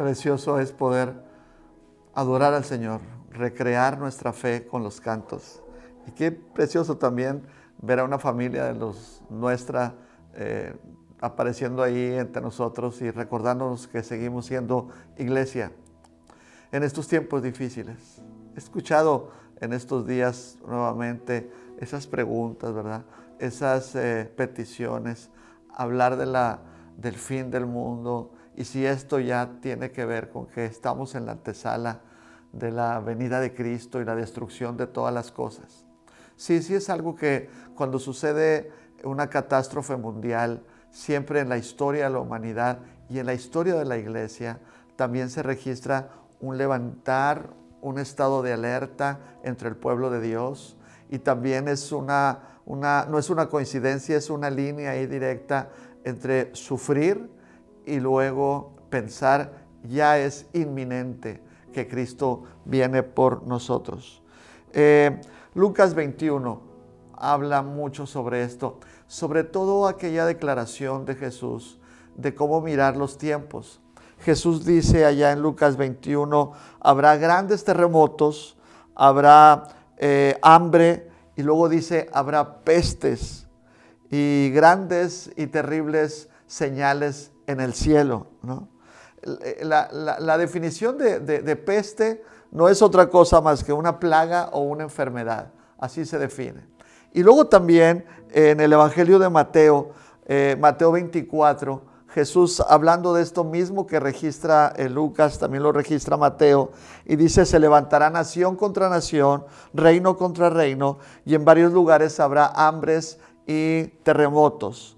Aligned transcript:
Precioso 0.00 0.58
es 0.58 0.72
poder 0.72 1.12
adorar 2.14 2.54
al 2.54 2.64
Señor, 2.64 3.02
recrear 3.32 3.98
nuestra 3.98 4.32
fe 4.32 4.66
con 4.66 4.82
los 4.82 4.98
cantos. 4.98 5.62
Y 6.06 6.12
qué 6.12 6.32
precioso 6.32 6.96
también 6.96 7.42
ver 7.82 7.98
a 7.98 8.04
una 8.04 8.18
familia 8.18 8.64
de 8.64 8.72
los 8.72 9.20
nuestra 9.28 9.92
eh, 10.36 10.74
apareciendo 11.20 11.82
ahí 11.82 12.14
entre 12.14 12.40
nosotros 12.40 13.02
y 13.02 13.10
recordándonos 13.10 13.88
que 13.88 14.02
seguimos 14.02 14.46
siendo 14.46 14.88
iglesia 15.18 15.70
en 16.72 16.82
estos 16.82 17.06
tiempos 17.06 17.42
difíciles. 17.42 18.22
He 18.54 18.58
escuchado 18.58 19.32
en 19.60 19.74
estos 19.74 20.06
días 20.06 20.56
nuevamente 20.66 21.52
esas 21.78 22.06
preguntas, 22.06 22.72
¿verdad? 22.72 23.04
Esas 23.38 23.94
eh, 23.96 24.32
peticiones, 24.34 25.28
hablar 25.74 26.16
de 26.16 26.24
la, 26.24 26.60
del 26.96 27.16
fin 27.16 27.50
del 27.50 27.66
mundo 27.66 28.32
y 28.56 28.64
si 28.64 28.84
esto 28.84 29.18
ya 29.20 29.50
tiene 29.60 29.90
que 29.90 30.04
ver 30.04 30.30
con 30.30 30.46
que 30.46 30.64
estamos 30.64 31.14
en 31.14 31.26
la 31.26 31.32
antesala 31.32 32.00
de 32.52 32.70
la 32.70 33.00
venida 33.00 33.40
de 33.40 33.54
Cristo 33.54 34.00
y 34.00 34.04
la 34.04 34.14
destrucción 34.14 34.76
de 34.76 34.86
todas 34.86 35.14
las 35.14 35.30
cosas. 35.30 35.84
Sí, 36.36 36.62
sí 36.62 36.74
es 36.74 36.90
algo 36.90 37.14
que 37.14 37.48
cuando 37.74 37.98
sucede 37.98 38.72
una 39.04 39.28
catástrofe 39.28 39.96
mundial, 39.96 40.62
siempre 40.90 41.40
en 41.40 41.48
la 41.48 41.58
historia 41.58 42.04
de 42.04 42.10
la 42.10 42.18
humanidad 42.18 42.78
y 43.08 43.18
en 43.18 43.26
la 43.26 43.34
historia 43.34 43.74
de 43.74 43.84
la 43.84 43.98
iglesia, 43.98 44.58
también 44.96 45.30
se 45.30 45.42
registra 45.42 46.10
un 46.40 46.58
levantar, 46.58 47.50
un 47.80 47.98
estado 47.98 48.42
de 48.42 48.52
alerta 48.52 49.20
entre 49.44 49.68
el 49.68 49.76
pueblo 49.76 50.10
de 50.10 50.20
Dios 50.20 50.76
y 51.08 51.18
también 51.18 51.68
es 51.68 51.92
una, 51.92 52.60
una, 52.66 53.06
no 53.06 53.18
es 53.18 53.30
una 53.30 53.48
coincidencia, 53.48 54.16
es 54.16 54.30
una 54.30 54.50
línea 54.50 54.90
ahí 54.90 55.06
directa 55.06 55.70
entre 56.04 56.54
sufrir 56.54 57.30
y 57.90 58.00
luego 58.00 58.72
pensar 58.88 59.64
ya 59.82 60.18
es 60.18 60.46
inminente 60.52 61.42
que 61.72 61.88
Cristo 61.88 62.44
viene 62.64 63.02
por 63.02 63.46
nosotros. 63.46 64.22
Eh, 64.72 65.20
Lucas 65.54 65.94
21 65.94 66.60
habla 67.14 67.62
mucho 67.62 68.06
sobre 68.06 68.44
esto, 68.44 68.78
sobre 69.06 69.44
todo 69.44 69.86
aquella 69.86 70.24
declaración 70.24 71.04
de 71.04 71.16
Jesús 71.16 71.78
de 72.16 72.34
cómo 72.34 72.60
mirar 72.60 72.96
los 72.96 73.18
tiempos. 73.18 73.80
Jesús 74.20 74.64
dice 74.64 75.04
allá 75.04 75.32
en 75.32 75.40
Lucas 75.40 75.76
21, 75.76 76.52
habrá 76.80 77.16
grandes 77.16 77.64
terremotos, 77.64 78.56
habrá 78.94 79.64
eh, 79.96 80.38
hambre 80.42 81.08
y 81.36 81.42
luego 81.42 81.68
dice, 81.68 82.08
habrá 82.12 82.60
pestes 82.62 83.46
y 84.10 84.50
grandes 84.54 85.30
y 85.36 85.46
terribles 85.46 86.28
señales 86.46 87.32
en 87.50 87.60
el 87.60 87.74
cielo. 87.74 88.26
La, 89.62 90.38
definición 90.38 90.96
de, 90.98 91.56
peste 91.56 92.22
no 92.50 92.68
es 92.68 92.82
otra 92.82 93.08
cosa 93.08 93.40
más 93.40 93.62
que 93.62 93.72
una 93.72 93.98
plaga 93.98 94.48
o 94.52 94.60
una 94.60 94.84
enfermedad. 94.84 95.52
Así 95.78 96.04
se 96.04 96.18
define. 96.18 96.66
Y 97.12 97.22
luego 97.22 97.46
también 97.46 98.04
en 98.30 98.60
el 98.60 98.72
Evangelio 98.72 99.18
de 99.18 99.28
Mateo, 99.28 99.90
eh, 100.26 100.56
Mateo 100.58 100.92
24, 100.92 101.82
Jesús 102.08 102.60
hablando 102.60 103.14
de 103.14 103.22
esto 103.22 103.44
mismo 103.44 103.86
que 103.86 104.00
registra 104.00 104.74
Lucas, 104.88 105.38
también 105.38 105.62
lo 105.62 105.72
registra 105.72 106.16
Mateo, 106.16 106.72
y 107.04 107.16
dice, 107.16 107.46
se 107.46 107.58
levantará 107.58 108.10
nación 108.10 108.56
contra 108.56 108.88
nación, 108.88 109.44
reino 109.72 110.16
contra 110.16 110.50
reino, 110.50 110.98
y 111.24 111.34
en 111.34 111.44
varios 111.44 111.72
lugares 111.72 112.18
habrá 112.18 112.46
hambres 112.46 113.18
y 113.46 113.84
terremotos. 114.02 114.96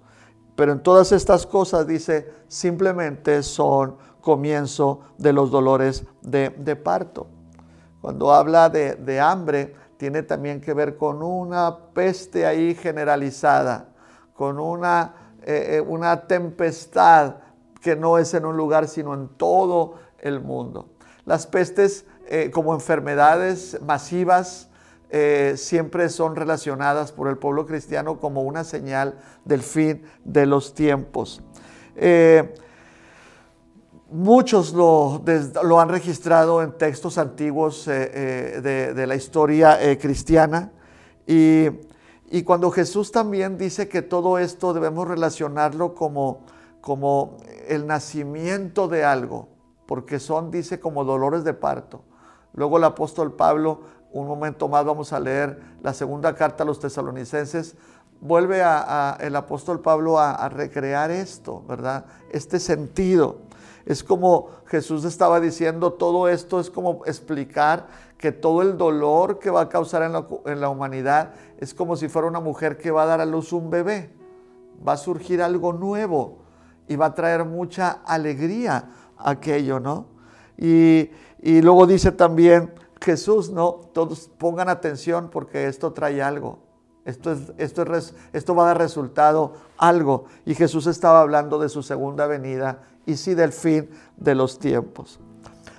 Pero 0.62 0.74
en 0.74 0.80
todas 0.80 1.10
estas 1.10 1.44
cosas 1.44 1.88
dice, 1.88 2.32
simplemente 2.46 3.42
son 3.42 3.96
comienzo 4.20 5.00
de 5.18 5.32
los 5.32 5.50
dolores 5.50 6.04
de, 6.20 6.76
parto. 6.76 7.26
Cuando 8.00 8.32
habla 8.32 8.68
de, 8.68 9.20
hambre, 9.20 9.74
tiene 9.96 10.22
también 10.22 10.60
que 10.60 10.72
ver 10.72 10.96
con 10.96 11.20
una 11.20 11.76
peste 11.92 12.46
ahí 12.46 12.76
generalizada, 12.76 13.88
con 14.34 14.60
una, 14.60 15.34
eh, 15.42 15.78
eh, 15.78 15.80
una 15.80 16.28
tempestad 16.28 17.38
que 17.80 17.96
no 17.96 18.16
es 18.16 18.32
en 18.32 18.46
un 18.46 18.56
lugar, 18.56 18.86
sino 18.86 19.14
en 19.14 19.30
todo 19.30 19.96
el 20.20 20.40
mundo. 20.40 20.90
Las 21.24 21.48
pestes 21.48 22.06
eh, 22.28 22.52
como 22.52 22.72
enfermedades 22.72 23.80
masivas 23.82 24.70
siempre 25.56 26.08
son 26.08 26.36
relacionadas 26.36 27.12
por 27.12 27.28
el 27.28 27.36
pueblo 27.36 27.66
cristiano 27.66 28.18
como 28.18 28.42
una 28.42 28.64
señal 28.64 29.18
del 29.44 29.62
fin 29.62 30.04
de 30.24 30.46
los 30.46 30.74
tiempos. 30.74 31.42
Muchos 34.12 34.74
lo, 34.74 35.22
han 35.80 35.88
registrado 35.88 36.62
en 36.62 36.76
textos 36.76 37.16
antiguos 37.16 37.88
eh, 37.88 38.60
eh, 38.62 38.92
de, 38.94 39.06
la 39.06 39.14
historia 39.14 39.82
eh, 39.82 39.96
cristiana. 39.96 40.70
Y, 41.26 41.70
cuando 42.44 42.70
Jesús 42.70 43.10
también 43.10 43.56
dice 43.56 43.88
que 43.88 44.02
todo 44.02 44.38
esto 44.38 44.74
debemos 44.74 45.08
relacionarlo 45.08 45.94
como, 45.94 46.44
como 46.82 47.38
el 47.68 47.86
nacimiento 47.86 48.86
de 48.86 49.02
algo, 49.02 49.48
porque 49.86 50.18
son, 50.18 50.50
dice, 50.50 50.78
como 50.78 51.04
dolores 51.04 51.42
de 51.42 51.54
parto. 51.54 52.02
Luego 52.52 52.76
el 52.76 52.84
apóstol 52.84 53.32
Pablo, 53.32 53.80
un 54.12 54.26
momento 54.26 54.68
más 54.68 54.84
vamos 54.84 55.12
a 55.12 55.20
leer 55.20 55.60
la 55.82 55.94
segunda 55.94 56.34
carta 56.34 56.64
a 56.64 56.66
los 56.66 56.78
tesalonicenses, 56.78 57.76
vuelve 58.20 58.62
el 59.20 59.36
apóstol 59.36 59.80
Pablo 59.80 60.18
a 60.18 60.48
recrear 60.48 61.10
esto, 61.10 61.62
¿verdad? 61.66 62.04
Este 62.30 62.58
sentido. 62.58 63.38
Es 63.84 64.04
como 64.04 64.48
Jesús 64.66 65.04
estaba 65.04 65.40
diciendo, 65.40 65.94
todo 65.94 66.28
esto 66.28 66.60
es 66.60 66.70
como 66.70 67.04
explicar 67.04 67.88
que 68.16 68.30
todo 68.30 68.62
el 68.62 68.78
dolor 68.78 69.38
que 69.40 69.50
va 69.50 69.62
a 69.62 69.68
causar 69.68 70.02
en 70.02 70.60
la, 70.60 70.68
humanidad 70.68 71.34
es 71.58 71.74
como 71.74 71.96
si 71.96 72.08
fuera 72.08 72.28
una 72.28 72.40
mujer 72.40 72.78
que 72.78 72.90
va 72.90 73.02
a 73.02 73.06
dar 73.06 73.20
a 73.20 73.26
luz 73.26 73.52
un 73.52 73.70
bebé. 73.70 74.10
Va 74.86 74.92
a 74.92 74.96
surgir 74.96 75.42
algo 75.42 75.72
nuevo 75.72 76.38
y 76.86 76.96
va 76.96 77.06
a 77.06 77.14
traer 77.14 77.44
mucha 77.44 78.02
alegría 78.04 78.90
aquello, 79.18 79.80
¿no? 79.80 80.06
Y, 80.56 81.10
luego 81.42 81.86
dice 81.86 82.12
también 82.12 82.72
Jesús, 83.02 83.50
¿no? 83.50 83.80
Todos 83.92 84.30
pongan 84.38 84.68
atención 84.68 85.28
porque 85.30 85.66
esto 85.66 85.92
trae 85.92 86.22
algo. 86.22 86.60
Esto, 87.04 87.32
es, 87.32 87.52
esto, 87.58 87.82
es, 87.94 88.14
esto 88.32 88.54
va 88.54 88.64
a 88.64 88.66
dar 88.68 88.78
resultado 88.78 89.54
algo. 89.76 90.24
Y 90.46 90.54
Jesús 90.54 90.86
estaba 90.86 91.20
hablando 91.20 91.58
de 91.58 91.68
su 91.68 91.82
segunda 91.82 92.26
venida 92.26 92.82
y 93.06 93.16
sí 93.16 93.34
del 93.34 93.52
fin 93.52 93.90
de 94.16 94.34
los 94.34 94.58
tiempos. 94.58 95.18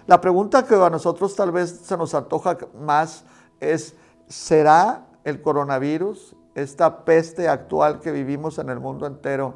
La 0.06 0.20
pregunta 0.20 0.66
que 0.66 0.76
a 0.76 0.90
nosotros 0.90 1.36
tal 1.36 1.52
vez 1.52 1.70
se 1.84 1.96
nos 1.96 2.14
antoja 2.14 2.58
más 2.82 3.24
es, 3.62 3.96
¿será 4.28 5.06
el 5.24 5.42
coronavirus, 5.42 6.36
esta 6.56 7.06
peste 7.06 7.48
actual 7.48 8.00
que 8.02 8.12
vivimos 8.12 8.60
en 8.60 8.70
el 8.70 8.80
mundo 8.80 9.08
entero, 9.08 9.56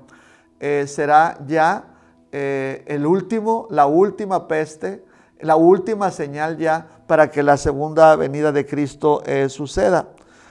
eh, 0.59 0.85
será 0.87 1.37
ya 1.45 1.97
eh, 2.31 2.83
el 2.87 3.05
último, 3.05 3.67
la 3.69 3.85
última 3.87 4.47
peste, 4.47 5.03
la 5.41 5.55
última 5.55 6.11
señal 6.11 6.57
ya 6.57 6.87
para 7.07 7.29
que 7.29 7.43
la 7.43 7.57
segunda 7.57 8.15
venida 8.15 8.51
de 8.51 8.65
Cristo 8.65 9.21
eh, 9.25 9.49
suceda? 9.49 10.09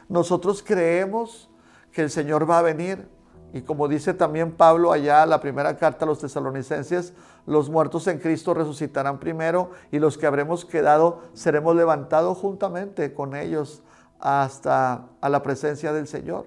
Nosotros 0.09 0.63
creemos 0.63 1.51
que 1.93 2.03
el 2.03 2.11
Señor 2.11 2.49
va 2.49 2.59
a 2.59 2.63
venir, 2.63 3.09
y 3.53 3.63
como 3.63 3.89
dice 3.89 4.15
también 4.15 4.53
Pablo 4.53 4.93
allá 4.93 5.25
la 5.27 5.41
primera 5.41 5.77
carta 5.77 6.05
a 6.05 6.09
los 6.09 6.19
tesalonicenses, 6.19 7.15
los 7.47 7.71
muertos 7.71 8.07
en 8.07 8.19
Cristo 8.19 8.55
resucitarán 8.55 9.19
primero 9.19 9.71
y 9.91 9.99
los 9.99 10.19
que 10.19 10.27
habremos 10.27 10.65
quedado 10.65 11.23
seremos 11.33 11.75
levantados 11.75 12.39
juntamente 12.39 13.15
con 13.15 13.35
ellos 13.35 13.83
hasta 14.21 15.07
a 15.21 15.29
la 15.29 15.43
presencia 15.43 15.93
del 15.93 16.07
Señor. 16.07 16.47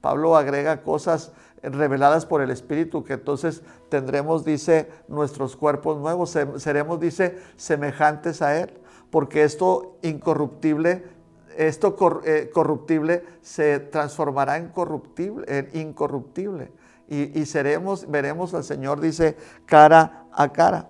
Pablo 0.00 0.36
agrega 0.36 0.82
cosas 0.82 1.32
reveladas 1.70 2.26
por 2.26 2.42
el 2.42 2.50
Espíritu, 2.50 3.04
que 3.04 3.14
entonces 3.14 3.62
tendremos, 3.88 4.44
dice, 4.44 4.90
nuestros 5.08 5.56
cuerpos 5.56 5.98
nuevos, 5.98 6.36
seremos, 6.56 7.00
dice, 7.00 7.38
semejantes 7.56 8.42
a 8.42 8.60
Él, 8.60 8.72
porque 9.10 9.44
esto 9.44 9.96
incorruptible 10.02 11.14
esto 11.56 11.96
eh, 12.24 12.50
corruptible 12.52 13.24
se 13.42 13.78
transformará 13.78 14.56
en, 14.56 14.68
corruptible, 14.68 15.44
en 15.48 15.68
incorruptible. 15.72 16.72
Y, 17.06 17.44
seremos, 17.44 18.10
veremos 18.10 18.54
al 18.54 18.64
Señor, 18.64 18.98
dice, 18.98 19.36
cara 19.66 20.24
a 20.32 20.50
cara. 20.50 20.88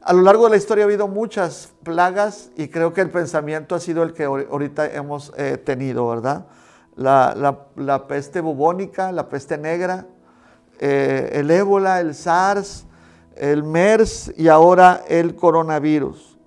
A 0.00 0.12
lo 0.12 0.22
largo 0.22 0.44
de 0.44 0.50
la 0.50 0.56
historia 0.56 0.84
ha 0.84 0.86
habido 0.86 1.08
muchas 1.08 1.72
plagas 1.82 2.50
y 2.56 2.68
creo 2.68 2.94
que 2.94 3.00
el 3.00 3.10
pensamiento 3.10 3.74
ha 3.74 3.80
sido 3.80 4.04
el 4.04 4.14
que 4.14 4.24
ahorita 4.24 4.86
hemos 4.94 5.32
eh, 5.36 5.58
tenido, 5.58 6.08
¿verdad? 6.08 6.46
La, 6.96 8.06
peste 8.08 8.40
bubónica, 8.40 9.12
la 9.12 9.28
peste 9.28 9.56
negra, 9.56 10.06
eh, 10.78 11.30
el 11.34 11.50
ébola, 11.50 12.00
el 12.00 12.14
SARS, 12.14 12.86
el 13.36 13.62
MERS 13.64 14.34
y 14.36 14.48
ahora 14.48 15.02
el 15.08 15.34
coronavirus. 15.34 16.38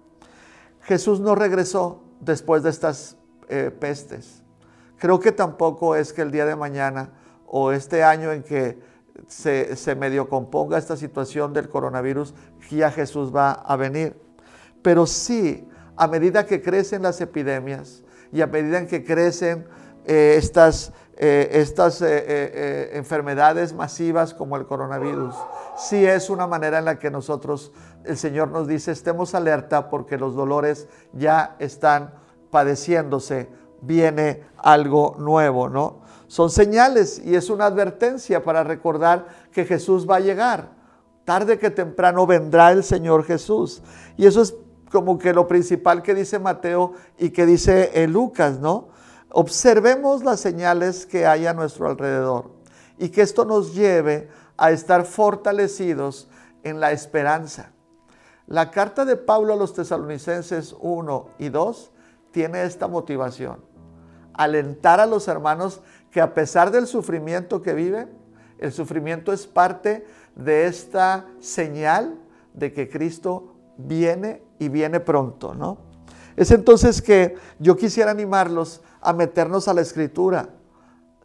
Jesús 0.81 1.19
no 1.19 1.35
regresó, 1.35 2.03
después 2.19 2.63
de 2.63 2.69
estas 2.69 3.17
eh, 3.49 3.71
pestes. 3.77 4.43
Creo 4.97 5.19
que 5.19 5.31
tampoco 5.31 5.95
es 5.95 6.13
que 6.13 6.21
el 6.21 6.31
día 6.31 6.45
de 6.45 6.55
mañana 6.55 7.11
o 7.47 7.71
este 7.71 8.03
año 8.03 8.31
en 8.31 8.43
que 8.43 8.79
se, 9.27 9.75
se 9.75 9.95
medio 9.95 10.27
componga 10.29 10.77
esta 10.77 10.97
situación 10.97 11.53
del 11.53 11.69
coronavirus, 11.69 12.33
ya 12.69 12.91
Jesús 12.91 13.35
va 13.35 13.51
a 13.51 13.75
venir. 13.75 14.19
Pero 14.81 15.05
sí, 15.05 15.67
a 15.95 16.07
medida 16.07 16.45
que 16.45 16.61
crecen 16.61 17.03
las 17.03 17.21
epidemias 17.21 18.03
y 18.31 18.41
a 18.41 18.47
medida 18.47 18.85
que 18.87 19.03
crecen 19.03 19.65
eh, 20.07 20.35
estas, 20.37 20.91
eh, 21.17 21.49
estas 21.53 22.01
eh, 22.01 22.91
enfermedades 22.93 23.73
masivas 23.73 24.35
como 24.35 24.55
el 24.55 24.65
coronavirus, 24.65 25.33
sí 25.77 26.05
es 26.05 26.29
una 26.29 26.45
manera 26.45 26.77
en 26.77 26.85
la 26.85 26.99
que 26.99 27.09
nosotros, 27.09 27.71
el 28.03 28.17
Señor 28.17 28.49
nos 28.49 28.67
dice, 28.67 28.91
estemos 28.91 29.33
alerta 29.33 29.89
porque 29.89 30.17
los 30.17 30.35
dolores 30.35 30.87
ya 31.13 31.55
están 31.57 32.13
padeciéndose, 32.51 33.49
viene 33.81 34.43
algo 34.57 35.15
nuevo, 35.17 35.69
¿no? 35.69 36.01
Son 36.27 36.49
señales 36.49 37.19
y 37.23 37.35
es 37.35 37.49
una 37.49 37.65
advertencia 37.65 38.43
para 38.43 38.63
recordar 38.63 39.27
que 39.51 39.65
Jesús 39.65 40.09
va 40.09 40.17
a 40.17 40.19
llegar. 40.19 40.69
Tarde 41.23 41.57
que 41.57 41.71
temprano 41.71 42.27
vendrá 42.27 42.71
el 42.71 42.83
Señor 42.83 43.23
Jesús. 43.23 43.81
Y 44.17 44.25
eso 44.25 44.41
es 44.41 44.55
como 44.91 45.17
que 45.17 45.33
lo 45.33 45.47
principal 45.47 46.01
que 46.01 46.15
dice 46.15 46.39
Mateo 46.39 46.93
y 47.17 47.29
que 47.29 47.45
dice 47.45 48.07
Lucas, 48.07 48.59
¿no? 48.59 48.89
Observemos 49.29 50.23
las 50.23 50.39
señales 50.39 51.05
que 51.05 51.25
hay 51.25 51.45
a 51.45 51.53
nuestro 51.53 51.87
alrededor 51.87 52.51
y 52.97 53.09
que 53.09 53.21
esto 53.21 53.45
nos 53.45 53.73
lleve 53.73 54.29
a 54.57 54.71
estar 54.71 55.05
fortalecidos 55.05 56.29
en 56.63 56.79
la 56.79 56.91
esperanza. 56.91 57.71
La 58.47 58.71
carta 58.71 59.05
de 59.05 59.15
Pablo 59.15 59.53
a 59.53 59.57
los 59.57 59.73
tesalonicenses 59.73 60.75
1 60.79 61.29
y 61.39 61.49
2 61.49 61.91
tiene 62.31 62.63
esta 62.63 62.87
motivación. 62.87 63.63
Alentar 64.33 64.99
a 64.99 65.05
los 65.05 65.27
hermanos 65.27 65.81
que 66.11 66.21
a 66.21 66.33
pesar 66.33 66.71
del 66.71 66.87
sufrimiento 66.87 67.61
que 67.61 67.73
viven, 67.73 68.09
el 68.59 68.71
sufrimiento 68.71 69.33
es 69.33 69.47
parte 69.47 70.05
de 70.35 70.67
esta 70.67 71.25
señal 71.39 72.19
de 72.53 72.71
que 72.71 72.87
Cristo 72.87 73.55
viene 73.77 74.43
y 74.59 74.69
viene 74.69 74.99
pronto, 74.99 75.53
¿no? 75.53 75.77
Es 76.35 76.51
entonces 76.51 77.01
que 77.01 77.35
yo 77.59 77.77
quisiera 77.77 78.11
animarlos 78.11 78.81
a 79.05 79.13
meternos 79.13 79.67
a 79.67 79.73
la 79.73 79.81
escritura. 79.81 80.49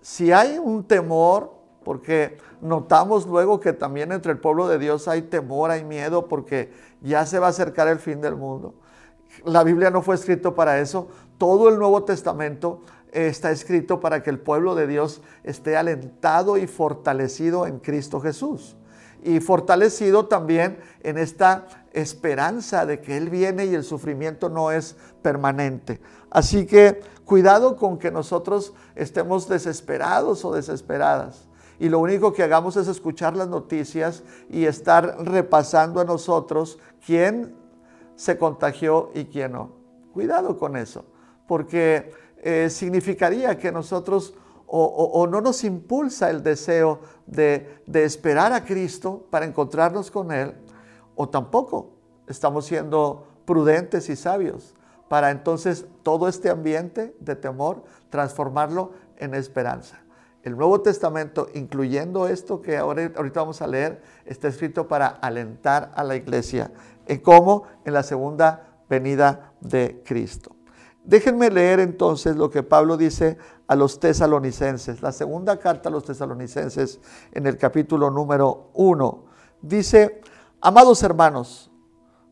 Si 0.02 0.32
hay 0.32 0.58
un 0.58 0.84
temor, 0.84 1.54
porque 1.84 2.38
notamos 2.60 3.26
luego 3.26 3.58
que 3.58 3.72
también 3.72 4.12
entre 4.12 4.32
el 4.32 4.38
pueblo 4.38 4.68
de 4.68 4.78
Dios 4.78 5.08
hay 5.08 5.22
temor, 5.22 5.70
hay 5.70 5.84
miedo, 5.84 6.28
porque 6.28 6.72
ya 7.00 7.24
se 7.26 7.38
va 7.38 7.46
a 7.46 7.50
acercar 7.50 7.88
el 7.88 7.98
fin 7.98 8.20
del 8.20 8.36
mundo. 8.36 8.74
La 9.44 9.64
Biblia 9.64 9.90
no 9.90 10.02
fue 10.02 10.14
escrito 10.14 10.54
para 10.54 10.80
eso. 10.80 11.08
Todo 11.38 11.68
el 11.68 11.78
Nuevo 11.78 12.04
Testamento 12.04 12.82
está 13.12 13.50
escrito 13.50 14.00
para 14.00 14.22
que 14.22 14.30
el 14.30 14.38
pueblo 14.38 14.74
de 14.74 14.86
Dios 14.86 15.22
esté 15.42 15.76
alentado 15.76 16.56
y 16.58 16.66
fortalecido 16.66 17.66
en 17.66 17.78
Cristo 17.78 18.20
Jesús. 18.20 18.76
Y 19.22 19.40
fortalecido 19.40 20.26
también 20.26 20.78
en 21.02 21.18
esta 21.18 21.66
esperanza 21.92 22.86
de 22.86 23.00
que 23.00 23.16
Él 23.16 23.30
viene 23.30 23.66
y 23.66 23.74
el 23.74 23.84
sufrimiento 23.84 24.48
no 24.48 24.70
es 24.70 24.96
permanente. 25.22 26.00
Así 26.30 26.64
que 26.66 27.00
cuidado 27.24 27.76
con 27.76 27.98
que 27.98 28.10
nosotros 28.10 28.72
estemos 28.94 29.48
desesperados 29.48 30.44
o 30.44 30.52
desesperadas. 30.52 31.48
Y 31.78 31.88
lo 31.88 31.98
único 31.98 32.32
que 32.32 32.42
hagamos 32.42 32.76
es 32.76 32.88
escuchar 32.88 33.36
las 33.36 33.48
noticias 33.48 34.22
y 34.48 34.66
estar 34.66 35.16
repasando 35.24 36.00
a 36.00 36.04
nosotros 36.04 36.78
quién 37.04 37.56
se 38.16 38.36
contagió 38.36 39.10
y 39.14 39.24
quién 39.24 39.52
no. 39.52 39.72
Cuidado 40.12 40.58
con 40.58 40.76
eso, 40.76 41.04
porque 41.46 42.12
eh, 42.38 42.68
significaría 42.70 43.58
que 43.58 43.72
nosotros 43.72 44.34
o, 44.72 45.26
no 45.28 45.40
nos 45.40 45.64
impulsa 45.64 46.30
el 46.30 46.44
deseo 46.44 47.00
de, 47.26 47.82
de 47.86 48.04
esperar 48.04 48.52
a 48.52 48.64
Cristo 48.64 49.26
para 49.28 49.44
encontrarnos 49.44 50.12
con 50.12 50.30
Él 50.30 50.54
o 51.16 51.28
tampoco 51.28 51.90
estamos 52.28 52.66
siendo 52.66 53.26
prudentes 53.44 54.08
y 54.08 54.14
sabios 54.14 54.74
para 55.10 55.32
entonces 55.32 55.86
todo 56.04 56.28
este 56.28 56.50
ambiente 56.50 57.16
de 57.18 57.34
temor 57.34 57.82
transformarlo 58.10 58.92
en 59.16 59.34
esperanza. 59.34 59.98
El 60.44 60.56
Nuevo 60.56 60.82
Testamento, 60.82 61.48
incluyendo 61.52 62.28
esto 62.28 62.62
que 62.62 62.76
ahora, 62.76 63.10
ahorita 63.16 63.40
vamos 63.40 63.60
a 63.60 63.66
leer, 63.66 64.00
está 64.24 64.46
escrito 64.46 64.86
para 64.86 65.08
alentar 65.08 65.90
a 65.96 66.04
la 66.04 66.14
iglesia. 66.14 66.70
¿En 67.06 67.18
cómo? 67.18 67.64
En 67.84 67.92
la 67.92 68.04
segunda 68.04 68.68
venida 68.88 69.52
de 69.60 70.00
Cristo. 70.06 70.54
Déjenme 71.02 71.50
leer 71.50 71.80
entonces 71.80 72.36
lo 72.36 72.48
que 72.48 72.62
Pablo 72.62 72.96
dice 72.96 73.36
a 73.66 73.74
los 73.74 73.98
tesalonicenses. 73.98 75.02
La 75.02 75.10
segunda 75.10 75.58
carta 75.58 75.88
a 75.88 75.92
los 75.92 76.04
tesalonicenses 76.04 77.00
en 77.32 77.48
el 77.48 77.58
capítulo 77.58 78.12
número 78.12 78.70
1. 78.74 79.24
Dice, 79.60 80.20
Amados 80.60 81.02
hermanos, 81.02 81.69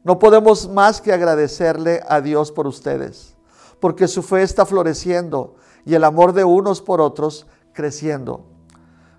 no 0.08 0.18
podemos 0.18 0.70
más 0.70 1.02
que 1.02 1.12
agradecerle 1.12 2.02
a 2.08 2.22
Dios 2.22 2.50
por 2.50 2.66
ustedes, 2.66 3.36
porque 3.78 4.08
su 4.08 4.22
fe 4.22 4.40
está 4.40 4.64
floreciendo 4.64 5.56
y 5.84 5.94
el 5.94 6.02
amor 6.02 6.32
de 6.32 6.44
unos 6.44 6.80
por 6.80 7.02
otros 7.02 7.46
creciendo. 7.74 8.46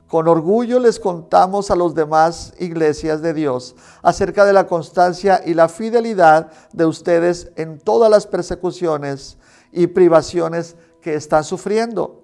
Con 0.08 0.28
orgullo 0.28 0.80
les 0.80 1.00
contamos 1.00 1.70
a 1.70 1.76
los 1.76 1.94
demás 1.94 2.56
iglesias 2.58 3.22
de 3.22 3.36
Dios 3.36 3.76
acerca 4.02 4.46
de 4.46 4.54
la 4.54 4.66
constancia 4.66 5.44
y 5.46 5.54
la 5.54 5.70
fidelidad 5.70 6.50
de 6.74 6.88
ustedes 6.88 7.52
en 7.56 7.78
todas 7.78 8.10
las 8.10 8.26
persecuciones 8.26 9.38
y 9.72 9.86
privaciones 9.86 10.76
que 11.04 11.14
están 11.14 11.44
sufriendo. 11.44 12.24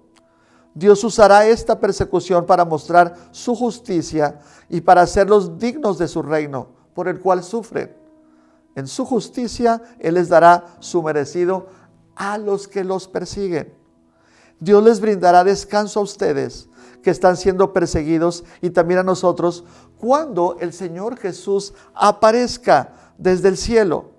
Dios 0.74 1.04
usará 1.04 1.46
esta 1.46 1.78
persecución 1.78 2.44
para 2.46 2.64
mostrar 2.64 3.14
su 3.30 3.54
justicia 3.54 4.40
y 4.68 4.80
para 4.80 5.02
hacerlos 5.02 5.56
dignos 5.56 5.98
de 5.98 6.08
su 6.08 6.20
reino 6.20 6.66
por 6.94 7.06
el 7.06 7.20
cual 7.20 7.44
sufren. 7.44 8.05
En 8.76 8.86
su 8.86 9.04
justicia 9.04 9.82
Él 9.98 10.14
les 10.14 10.28
dará 10.28 10.76
su 10.78 11.02
merecido 11.02 11.66
a 12.14 12.38
los 12.38 12.68
que 12.68 12.84
los 12.84 13.08
persiguen. 13.08 13.74
Dios 14.60 14.82
les 14.84 15.00
brindará 15.00 15.44
descanso 15.44 16.00
a 16.00 16.02
ustedes 16.02 16.68
que 17.02 17.10
están 17.10 17.36
siendo 17.36 17.72
perseguidos 17.72 18.44
y 18.60 18.70
también 18.70 19.00
a 19.00 19.02
nosotros 19.02 19.64
cuando 19.98 20.56
el 20.60 20.72
Señor 20.72 21.16
Jesús 21.18 21.74
aparezca 21.94 22.92
desde 23.18 23.48
el 23.48 23.56
cielo. 23.56 24.10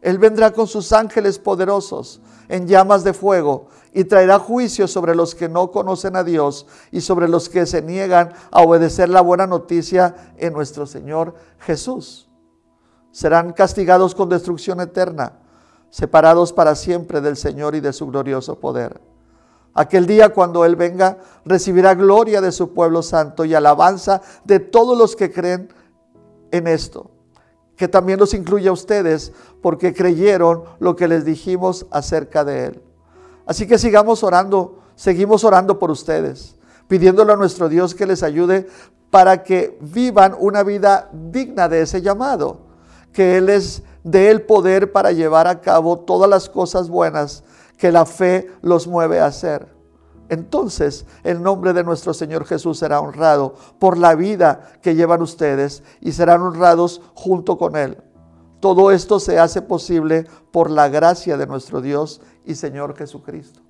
Él 0.00 0.18
vendrá 0.18 0.52
con 0.52 0.66
sus 0.66 0.92
ángeles 0.92 1.38
poderosos 1.38 2.20
en 2.48 2.68
llamas 2.68 3.04
de 3.04 3.14
fuego 3.14 3.68
y 3.92 4.04
traerá 4.04 4.38
juicio 4.38 4.86
sobre 4.86 5.14
los 5.14 5.34
que 5.34 5.48
no 5.48 5.70
conocen 5.70 6.14
a 6.14 6.22
Dios 6.22 6.66
y 6.92 7.00
sobre 7.00 7.28
los 7.28 7.48
que 7.48 7.66
se 7.66 7.82
niegan 7.82 8.32
a 8.50 8.60
obedecer 8.60 9.08
la 9.08 9.22
buena 9.22 9.46
noticia 9.46 10.34
en 10.36 10.52
nuestro 10.52 10.86
Señor 10.86 11.34
Jesús. 11.58 12.28
Serán 13.14 13.52
castigados 13.52 14.14
con 14.14 14.28
destrucción 14.28 14.80
eterna, 14.80 15.38
separados 15.90 16.52
para 16.52 16.74
siempre 16.74 17.20
del 17.20 17.36
Señor 17.36 17.76
y 17.76 17.80
de 17.80 17.92
su 17.92 18.08
glorioso 18.08 18.58
poder. 18.58 19.00
Aquel 19.72 20.06
día 20.06 20.30
cuando 20.30 20.64
Él 20.64 20.74
venga, 20.74 21.18
recibirá 21.44 21.94
gloria 21.94 22.40
de 22.40 22.50
su 22.50 22.74
pueblo 22.74 23.02
santo 23.02 23.44
y 23.44 23.54
alabanza 23.54 24.20
de 24.44 24.58
todos 24.58 24.98
los 24.98 25.14
que 25.14 25.32
creen 25.32 25.72
en 26.50 26.66
esto 26.66 27.12
que 27.76 27.88
también 27.88 28.18
los 28.18 28.34
incluye 28.34 28.68
a 28.68 28.72
ustedes 28.72 29.32
porque 29.60 29.94
creyeron 29.94 30.64
lo 30.78 30.94
que 30.96 31.08
les 31.08 31.24
dijimos 31.24 31.86
acerca 31.90 32.44
de 32.44 32.66
Él. 32.66 32.82
Así 33.46 33.66
que 33.66 33.78
sigamos 33.78 34.22
orando, 34.22 34.78
seguimos 34.94 35.44
orando 35.44 35.78
por 35.78 35.90
ustedes, 35.90 36.56
pidiéndole 36.88 37.32
a 37.32 37.36
nuestro 37.36 37.68
Dios 37.68 37.94
que 37.94 38.06
les 38.06 38.22
ayude 38.22 38.66
para 39.10 39.42
que 39.42 39.78
vivan 39.80 40.36
una 40.38 40.62
vida 40.62 41.10
digna 41.12 41.68
de 41.68 41.82
ese 41.82 42.00
llamado, 42.00 42.60
que 43.14 43.38
Él 43.38 43.46
les 43.46 43.82
dé 44.02 44.30
el 44.30 44.42
poder 44.42 44.92
para 44.92 45.12
llevar 45.12 45.46
a 45.46 45.62
cabo 45.62 46.00
todas 46.00 46.28
las 46.28 46.50
cosas 46.50 46.90
buenas 46.90 47.44
que 47.78 47.90
la 47.90 48.04
fe 48.04 48.50
los 48.60 48.86
mueve 48.86 49.20
a 49.20 49.26
hacer. 49.26 49.72
Entonces 50.28 51.06
el 51.22 51.42
nombre 51.42 51.72
de 51.72 51.84
nuestro 51.84 52.12
Señor 52.12 52.44
Jesús 52.44 52.78
será 52.78 53.00
honrado 53.00 53.54
por 53.78 53.96
la 53.96 54.14
vida 54.14 54.72
que 54.82 54.94
llevan 54.94 55.22
ustedes 55.22 55.82
y 56.00 56.12
serán 56.12 56.42
honrados 56.42 57.00
junto 57.14 57.56
con 57.56 57.76
Él. 57.76 58.02
Todo 58.60 58.90
esto 58.90 59.20
se 59.20 59.38
hace 59.38 59.62
posible 59.62 60.26
por 60.50 60.70
la 60.70 60.88
gracia 60.88 61.36
de 61.36 61.46
nuestro 61.46 61.80
Dios 61.80 62.20
y 62.44 62.54
Señor 62.54 62.96
Jesucristo. 62.96 63.60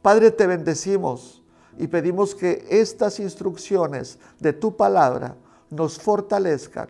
Padre, 0.00 0.30
te 0.30 0.46
bendecimos 0.46 1.42
y 1.76 1.88
pedimos 1.88 2.34
que 2.34 2.66
estas 2.70 3.20
instrucciones 3.20 4.18
de 4.38 4.52
tu 4.52 4.76
palabra 4.76 5.36
nos 5.70 5.98
fortalezcan 5.98 6.88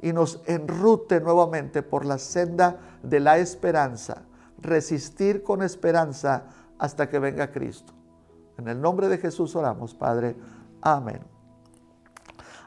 y 0.00 0.12
nos 0.12 0.40
enrute 0.46 1.20
nuevamente 1.20 1.82
por 1.82 2.04
la 2.04 2.18
senda 2.18 2.78
de 3.02 3.20
la 3.20 3.38
esperanza, 3.38 4.22
resistir 4.60 5.42
con 5.42 5.62
esperanza 5.62 6.44
hasta 6.78 7.08
que 7.08 7.18
venga 7.18 7.50
Cristo. 7.50 7.92
En 8.58 8.68
el 8.68 8.80
nombre 8.80 9.08
de 9.08 9.18
Jesús 9.18 9.54
oramos, 9.56 9.94
Padre. 9.94 10.36
Amén. 10.80 11.20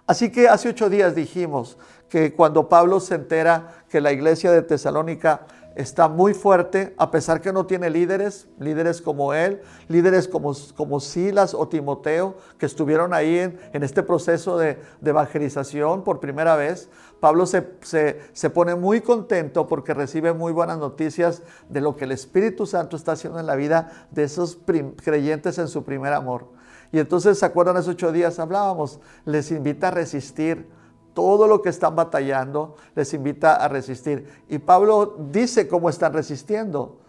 Así 0.08 0.32
que 0.32 0.50
hace 0.50 0.70
ocho 0.70 0.90
días 0.90 1.16
dijimos 1.16 1.78
que 2.10 2.34
cuando 2.34 2.68
Pablo 2.68 3.00
se 3.00 3.16
entera 3.16 3.86
que 3.88 4.02
la 4.02 4.12
iglesia 4.12 4.52
de 4.52 4.62
Tesalónica 4.62 5.48
está 5.76 6.08
muy 6.08 6.34
fuerte, 6.34 6.94
a 6.98 7.12
pesar 7.12 7.42
que 7.42 7.54
no 7.54 7.66
tiene 7.66 7.90
líderes, 7.90 8.48
líderes 8.60 9.02
como 9.02 9.34
él, 9.34 9.62
líderes 9.88 10.28
como, 10.28 10.54
como 10.76 11.00
Silas 11.00 11.54
o 11.54 11.68
Timoteo, 11.68 12.36
que 12.58 12.66
estuvieron 12.66 13.14
ahí 13.14 13.38
en, 13.40 13.84
este 13.84 14.04
proceso 14.04 14.58
de, 14.58 14.80
evangelización 15.04 16.04
por 16.04 16.20
primera 16.20 16.56
vez. 16.56 16.90
Pablo 17.20 17.46
se, 17.46 17.68
se, 17.82 18.50
pone 18.50 18.76
muy 18.76 19.02
contento 19.02 19.68
porque 19.68 19.94
recibe 19.94 20.34
muy 20.34 20.52
buenas 20.52 20.80
noticias 20.80 21.44
de 21.70 21.82
lo 21.82 21.96
que 21.96 22.06
el 22.06 22.12
Espíritu 22.12 22.66
Santo 22.66 22.96
está 22.96 23.14
haciendo 23.14 23.40
en 23.40 23.46
la 23.46 23.56
vida 23.56 24.08
de 24.12 24.24
esos 24.24 24.58
creyentes 25.04 25.58
en 25.58 25.68
su 25.68 25.84
primer 25.84 26.14
amor. 26.14 26.48
Y 26.92 27.00
entonces, 27.00 27.40
¿se 27.40 27.46
acuerdan 27.46 27.78
esos 27.78 27.96
ocho 27.96 28.12
días? 28.12 28.40
Hablábamos, 28.40 29.00
les 29.26 29.52
invita 29.52 29.90
a 29.90 29.92
resistir 29.92 30.68
todo 31.14 31.48
lo 31.48 31.62
que 31.62 31.70
están 31.70 31.96
batallando, 31.96 32.76
les 32.96 33.14
invita 33.14 33.56
a 33.56 33.68
resistir. 33.68 34.28
Y 34.50 34.60
Pablo 34.60 35.18
dice 35.32 35.68
cómo 35.68 35.90
están 35.90 36.14
resistiendo. 36.14 37.00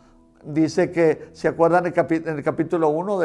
Dice 0.45 0.91
que, 0.91 1.31
¿se 1.33 1.47
acuerdan 1.47 1.87
en 1.87 2.29
el 2.29 2.43
capítulo 2.43 2.89
1 2.89 3.19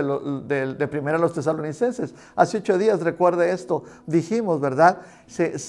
de, 0.43 0.87
Primera 0.87 1.17
los 1.17 1.33
Tesalonicenses? 1.33 2.13
Hace 2.35 2.59
ocho 2.59 2.77
días, 2.77 3.01
recuerde 3.01 3.51
esto, 3.51 3.83
dijimos, 4.05 4.59
¿verdad? 4.59 4.99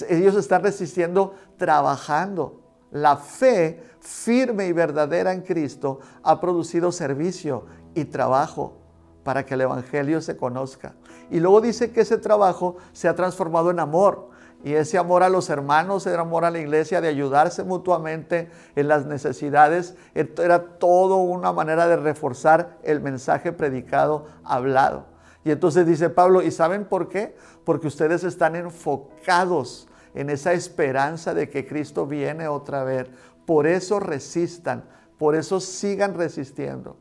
ellos 0.09 0.35
están 0.35 0.61
resistiendo 0.61 1.33
trabajando. 1.57 2.61
La 2.91 3.17
fe 3.17 3.83
firme 3.99 4.67
y 4.67 4.73
verdadera 4.73 5.33
en 5.33 5.41
Cristo 5.41 5.99
ha 6.23 6.39
producido 6.39 6.91
servicio 6.91 7.65
y 7.95 8.05
trabajo 8.05 8.77
para 9.23 9.45
que 9.45 9.55
el 9.55 9.61
Evangelio 9.61 10.21
se 10.21 10.37
conozca. 10.37 10.95
Y 11.29 11.39
luego 11.39 11.61
dice 11.61 11.91
que 11.91 12.01
ese 12.01 12.17
trabajo 12.17 12.77
se 12.93 13.07
ha 13.07 13.15
transformado 13.15 13.69
en 13.71 13.79
amor. 13.79 14.29
Y 14.63 14.73
ese 14.73 14.97
amor 14.97 15.23
a 15.23 15.29
los 15.29 15.49
hermanos, 15.49 16.05
ese 16.05 16.17
amor 16.17 16.43
a 16.43 16.51
la 16.51 16.59
iglesia, 16.59 16.99
de 16.99 17.07
ayudarse 17.07 17.63
mutuamente 17.63 18.49
en 18.75 18.87
las 18.89 19.05
necesidades, 19.05 19.95
era 20.13 20.77
todo 20.77 21.17
una 21.17 21.53
manera 21.53 21.87
de 21.87 21.95
reforzar 21.95 22.77
el 22.83 22.99
mensaje 22.99 23.53
predicado, 23.53 24.25
hablado. 24.43 25.05
Y 25.45 25.51
entonces 25.51 25.85
dice 25.85 26.09
Pablo, 26.09 26.41
¿y 26.41 26.51
saben 26.51 26.85
por 26.85 27.07
qué? 27.07 27.35
Porque 27.63 27.87
ustedes 27.87 28.23
están 28.25 28.57
enfocados 28.57 29.87
en 30.13 30.29
esa 30.29 30.51
esperanza 30.51 31.33
de 31.33 31.49
que 31.49 31.65
Cristo 31.65 32.05
viene 32.05 32.47
otra 32.49 32.83
vez. 32.83 33.07
Por 33.45 33.65
eso 33.65 34.01
resistan, 34.01 34.83
por 35.17 35.35
eso 35.35 35.61
sigan 35.61 36.15
resistiendo. 36.15 36.97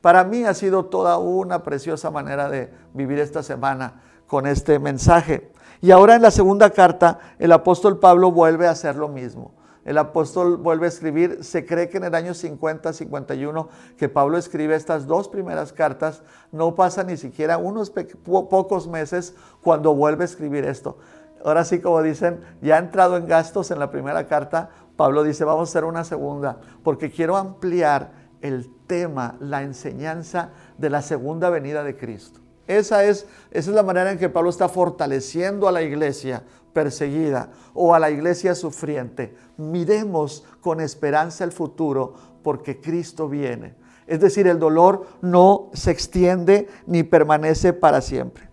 Para 0.00 0.24
mí 0.24 0.44
ha 0.44 0.54
sido 0.54 0.86
toda 0.86 1.18
una 1.18 1.62
preciosa 1.62 2.10
manera 2.10 2.48
de 2.48 2.72
vivir 2.94 3.18
esta 3.18 3.42
semana 3.42 4.02
con 4.26 4.46
este 4.46 4.78
mensaje. 4.78 5.51
Y 5.82 5.90
ahora 5.90 6.14
en 6.14 6.22
la 6.22 6.30
segunda 6.30 6.70
carta, 6.70 7.18
el 7.40 7.50
apóstol 7.50 7.98
Pablo 7.98 8.30
vuelve 8.30 8.68
a 8.68 8.70
hacer 8.70 8.94
lo 8.94 9.08
mismo. 9.08 9.52
El 9.84 9.98
apóstol 9.98 10.56
vuelve 10.56 10.86
a 10.86 10.88
escribir, 10.88 11.42
se 11.42 11.66
cree 11.66 11.88
que 11.88 11.96
en 11.96 12.04
el 12.04 12.14
año 12.14 12.34
50, 12.34 12.92
51, 12.92 13.68
que 13.98 14.08
Pablo 14.08 14.38
escribe 14.38 14.76
estas 14.76 15.08
dos 15.08 15.28
primeras 15.28 15.72
cartas, 15.72 16.22
no 16.52 16.76
pasa 16.76 17.02
ni 17.02 17.16
siquiera 17.16 17.58
unos 17.58 17.90
pocos 17.90 18.86
meses 18.86 19.34
cuando 19.60 19.92
vuelve 19.92 20.22
a 20.22 20.26
escribir 20.26 20.64
esto. 20.64 20.98
Ahora 21.44 21.64
sí, 21.64 21.80
como 21.80 22.00
dicen, 22.00 22.42
ya 22.60 22.76
ha 22.76 22.78
entrado 22.78 23.16
en 23.16 23.26
gastos 23.26 23.72
en 23.72 23.80
la 23.80 23.90
primera 23.90 24.28
carta, 24.28 24.70
Pablo 24.94 25.24
dice, 25.24 25.44
vamos 25.44 25.68
a 25.68 25.70
hacer 25.72 25.84
una 25.84 26.04
segunda, 26.04 26.60
porque 26.84 27.10
quiero 27.10 27.36
ampliar 27.36 28.12
el 28.40 28.70
tema, 28.86 29.34
la 29.40 29.62
enseñanza 29.62 30.50
de 30.78 30.90
la 30.90 31.02
segunda 31.02 31.50
venida 31.50 31.82
de 31.82 31.96
Cristo. 31.96 32.41
Esa 32.66 33.04
es, 33.04 33.26
esa 33.50 33.70
es 33.70 33.74
la 33.74 33.82
manera 33.82 34.12
en 34.12 34.18
que 34.18 34.28
Pablo 34.28 34.50
está 34.50 34.68
fortaleciendo 34.68 35.68
a 35.68 35.72
la 35.72 35.82
iglesia 35.82 36.42
perseguida 36.72 37.50
o 37.74 37.94
a 37.94 37.98
la 37.98 38.10
iglesia 38.10 38.54
sufriente. 38.54 39.34
Miremos 39.56 40.44
con 40.60 40.80
esperanza 40.80 41.44
el 41.44 41.52
futuro 41.52 42.14
porque 42.42 42.80
Cristo 42.80 43.28
viene. 43.28 43.74
Es 44.06 44.20
decir, 44.20 44.46
el 44.46 44.58
dolor 44.58 45.06
no 45.20 45.70
se 45.72 45.90
extiende 45.90 46.68
ni 46.86 47.02
permanece 47.02 47.72
para 47.72 48.00
siempre. 48.00 48.50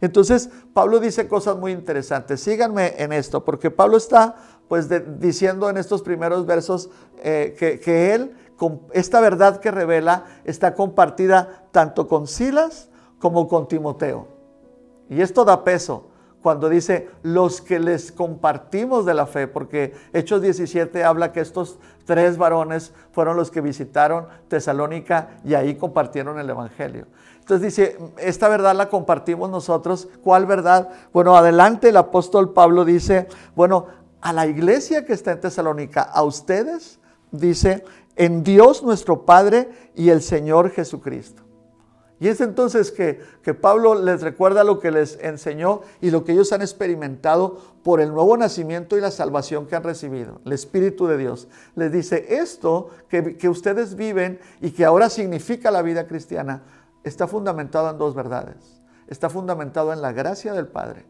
Entonces, 0.00 0.50
Pablo 0.74 0.98
dice 0.98 1.28
cosas 1.28 1.56
muy 1.56 1.72
interesantes. 1.72 2.40
Síganme 2.40 2.94
en 2.98 3.12
esto, 3.12 3.44
porque 3.44 3.70
Pablo 3.70 3.96
está 3.96 4.36
pues 4.68 4.88
diciendo 5.20 5.68
en 5.68 5.76
estos 5.76 6.02
primeros 6.02 6.46
versos 6.46 6.90
eh, 7.18 7.54
que, 7.58 7.78
que 7.78 8.14
él, 8.14 8.32
con 8.56 8.80
esta 8.92 9.20
verdad 9.20 9.60
que 9.60 9.70
revela, 9.70 10.24
está 10.44 10.74
compartida 10.74 11.66
tanto 11.72 12.08
con 12.08 12.26
Silas 12.26 12.88
como 13.22 13.46
con 13.46 13.68
Timoteo. 13.68 14.26
Y 15.08 15.22
esto 15.22 15.44
da 15.44 15.62
peso 15.62 16.08
cuando 16.42 16.68
dice 16.68 17.08
los 17.22 17.60
que 17.60 17.78
les 17.78 18.10
compartimos 18.10 19.06
de 19.06 19.14
la 19.14 19.26
fe, 19.26 19.46
porque 19.46 19.94
Hechos 20.12 20.42
17 20.42 21.04
habla 21.04 21.30
que 21.30 21.38
estos 21.38 21.78
tres 22.04 22.36
varones 22.36 22.92
fueron 23.12 23.36
los 23.36 23.52
que 23.52 23.60
visitaron 23.60 24.26
Tesalónica 24.48 25.38
y 25.44 25.54
ahí 25.54 25.76
compartieron 25.76 26.40
el 26.40 26.50
Evangelio. 26.50 27.06
Entonces 27.38 27.62
dice, 27.62 27.98
esta 28.18 28.48
verdad 28.48 28.74
la 28.74 28.88
compartimos 28.88 29.48
nosotros. 29.48 30.08
¿Cuál 30.24 30.46
verdad? 30.46 30.88
Bueno, 31.12 31.36
adelante 31.36 31.90
el 31.90 31.98
apóstol 31.98 32.52
Pablo 32.52 32.84
dice, 32.84 33.28
bueno, 33.54 33.86
a 34.20 34.32
la 34.32 34.48
iglesia 34.48 35.04
que 35.04 35.12
está 35.12 35.30
en 35.30 35.40
Tesalónica, 35.40 36.02
a 36.02 36.24
ustedes, 36.24 36.98
dice, 37.30 37.84
en 38.16 38.42
Dios 38.42 38.82
nuestro 38.82 39.24
Padre 39.24 39.70
y 39.94 40.10
el 40.10 40.22
Señor 40.22 40.70
Jesucristo. 40.70 41.44
Y 42.22 42.28
es 42.28 42.40
entonces 42.40 42.92
que, 42.92 43.20
Pablo 43.52 43.96
les 43.96 44.20
recuerda 44.22 44.62
lo 44.62 44.78
que 44.78 44.92
les 44.92 45.18
enseñó 45.22 45.80
y 46.00 46.12
lo 46.12 46.22
que 46.22 46.30
ellos 46.30 46.52
han 46.52 46.62
experimentado 46.62 47.58
por 47.82 48.00
el 48.00 48.12
nuevo 48.12 48.36
nacimiento 48.36 48.96
y 48.96 49.00
la 49.00 49.10
salvación 49.10 49.66
que 49.66 49.74
han 49.74 49.82
recibido, 49.82 50.40
el 50.44 50.52
Espíritu 50.52 51.08
de 51.08 51.18
Dios. 51.18 51.48
Les 51.74 51.90
dice, 51.90 52.36
esto 52.36 52.90
que, 53.08 53.36
que 53.36 53.48
ustedes 53.48 53.96
viven 53.96 54.38
y 54.60 54.70
que 54.70 54.84
ahora 54.84 55.10
significa 55.10 55.72
la 55.72 55.82
vida 55.82 56.06
cristiana, 56.06 56.62
está 57.02 57.26
fundamentado 57.26 57.90
en 57.90 57.98
dos 57.98 58.14
verdades. 58.14 58.80
Está 59.08 59.28
fundamentado 59.28 59.92
en 59.92 60.00
la 60.00 60.12
gracia 60.12 60.52
del 60.52 60.68
Padre. 60.68 61.04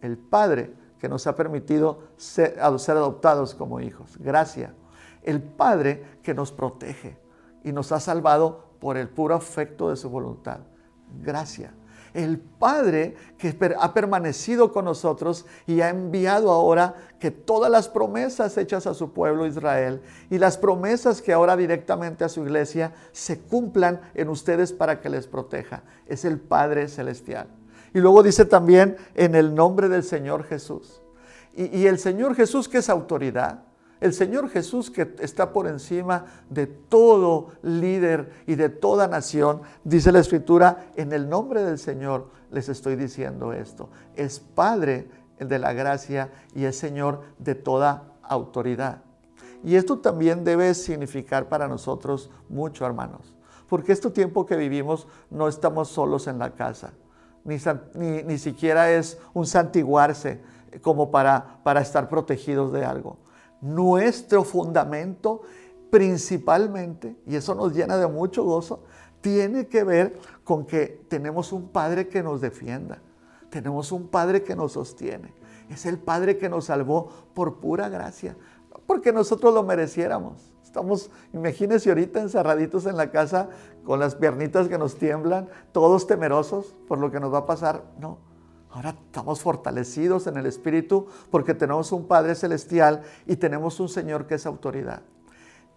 El 0.00 0.16
Padre 0.16 0.72
que 0.98 1.10
nos 1.10 1.26
ha 1.26 1.36
permitido 1.36 2.04
ser, 2.16 2.58
ser 2.78 2.96
adoptados 2.96 3.54
como 3.54 3.80
hijos. 3.80 4.16
Gracia. 4.18 4.74
El 5.22 5.42
Padre 5.42 6.06
que 6.22 6.32
nos 6.32 6.52
protege 6.52 7.18
y 7.64 7.72
nos 7.72 7.92
ha 7.92 8.00
salvado 8.00 8.67
por 8.80 8.96
el 8.96 9.08
puro 9.08 9.34
afecto 9.34 9.90
de 9.90 9.96
su 9.96 10.08
voluntad. 10.08 10.60
Gracias. 11.22 11.72
El 12.14 12.38
Padre 12.38 13.16
que 13.36 13.56
ha 13.78 13.92
permanecido 13.92 14.72
con 14.72 14.86
nosotros 14.86 15.44
y 15.66 15.82
ha 15.82 15.90
enviado 15.90 16.50
ahora 16.50 16.94
que 17.20 17.30
todas 17.30 17.70
las 17.70 17.88
promesas 17.88 18.56
hechas 18.56 18.86
a 18.86 18.94
su 18.94 19.12
pueblo 19.12 19.46
Israel 19.46 20.00
y 20.30 20.38
las 20.38 20.56
promesas 20.56 21.20
que 21.20 21.32
ahora 21.32 21.56
directamente 21.56 22.24
a 22.24 22.28
su 22.28 22.42
iglesia 22.42 22.92
se 23.12 23.40
cumplan 23.40 24.00
en 24.14 24.30
ustedes 24.30 24.72
para 24.72 25.00
que 25.00 25.10
les 25.10 25.26
proteja. 25.26 25.82
Es 26.06 26.24
el 26.24 26.40
Padre 26.40 26.88
Celestial. 26.88 27.46
Y 27.92 28.00
luego 28.00 28.22
dice 28.22 28.44
también 28.44 28.96
en 29.14 29.34
el 29.34 29.54
nombre 29.54 29.88
del 29.88 30.02
Señor 30.02 30.44
Jesús. 30.44 31.02
Y, 31.54 31.76
y 31.76 31.86
el 31.86 31.98
Señor 31.98 32.34
Jesús 32.34 32.68
que 32.68 32.78
es 32.78 32.88
autoridad, 32.88 33.67
el 34.00 34.14
Señor 34.14 34.48
Jesús 34.48 34.90
que 34.90 35.14
está 35.20 35.52
por 35.52 35.66
encima 35.66 36.26
de 36.48 36.66
todo 36.66 37.52
líder 37.62 38.32
y 38.46 38.54
de 38.54 38.68
toda 38.68 39.08
nación, 39.08 39.62
dice 39.84 40.12
la 40.12 40.20
Escritura, 40.20 40.90
en 40.96 41.12
el 41.12 41.28
nombre 41.28 41.62
del 41.62 41.78
Señor 41.78 42.30
les 42.50 42.68
estoy 42.68 42.96
diciendo 42.96 43.52
esto. 43.52 43.90
Es 44.14 44.38
Padre 44.38 45.08
de 45.38 45.58
la 45.58 45.72
gracia 45.72 46.30
y 46.54 46.64
es 46.64 46.78
Señor 46.78 47.22
de 47.38 47.54
toda 47.54 48.12
autoridad. 48.22 49.02
Y 49.64 49.74
esto 49.74 49.98
también 49.98 50.44
debe 50.44 50.72
significar 50.74 51.48
para 51.48 51.66
nosotros 51.66 52.30
mucho, 52.48 52.86
hermanos, 52.86 53.34
porque 53.68 53.92
este 53.92 54.10
tiempo 54.10 54.46
que 54.46 54.56
vivimos 54.56 55.08
no 55.30 55.48
estamos 55.48 55.88
solos 55.88 56.28
en 56.28 56.38
la 56.38 56.54
casa, 56.54 56.92
ni, 57.44 58.22
ni, 58.22 58.38
siquiera 58.38 58.92
es 58.92 59.18
un 59.34 59.46
santiguarse 59.46 60.40
como 60.82 61.10
para, 61.10 61.60
para 61.64 61.80
estar 61.80 62.08
protegidos 62.08 62.72
de 62.72 62.84
algo 62.84 63.18
nuestro 63.60 64.44
fundamento 64.44 65.42
principalmente, 65.90 67.16
y 67.26 67.36
eso 67.36 67.54
nos 67.54 67.74
llena 67.74 67.96
de 67.96 68.06
mucho 68.06 68.44
gozo, 68.44 68.84
tiene 69.20 69.66
que 69.66 69.84
ver 69.84 70.18
con 70.44 70.66
que 70.66 71.04
tenemos 71.08 71.52
un 71.52 71.68
Padre 71.68 72.08
que 72.08 72.22
nos 72.22 72.40
defienda, 72.40 73.00
tenemos 73.50 73.90
un 73.92 74.08
Padre 74.08 74.42
que 74.42 74.54
nos 74.54 74.72
sostiene. 74.72 75.34
Es 75.70 75.86
el 75.86 75.98
Padre 75.98 76.38
que 76.38 76.48
nos 76.48 76.66
salvó 76.66 77.10
por 77.34 77.60
pura 77.60 77.88
gracia, 77.88 78.36
porque 78.86 79.12
nosotros 79.12 79.52
lo 79.52 79.62
mereciéramos. 79.62 80.54
Estamos, 80.62 81.10
imagínense 81.32 81.88
ahorita 81.88 82.20
encerraditos 82.20 82.86
en 82.86 82.96
la 82.96 83.10
casa 83.10 83.48
con 83.84 84.00
las 84.00 84.14
piernitas 84.14 84.68
que 84.68 84.78
nos 84.78 84.96
tiemblan, 84.96 85.48
todos 85.72 86.06
temerosos 86.06 86.74
por 86.86 86.98
lo 86.98 87.10
que 87.10 87.20
nos 87.20 87.32
va 87.32 87.38
a 87.38 87.46
pasar. 87.46 87.84
No, 87.98 88.18
Ahora 88.70 88.90
estamos 88.90 89.40
fortalecidos 89.40 90.26
en 90.26 90.36
el 90.36 90.46
Espíritu 90.46 91.06
porque 91.30 91.54
tenemos 91.54 91.90
un 91.92 92.06
Padre 92.06 92.34
Celestial 92.34 93.02
y 93.26 93.36
tenemos 93.36 93.80
un 93.80 93.88
Señor 93.88 94.26
que 94.26 94.34
es 94.34 94.46
autoridad. 94.46 95.02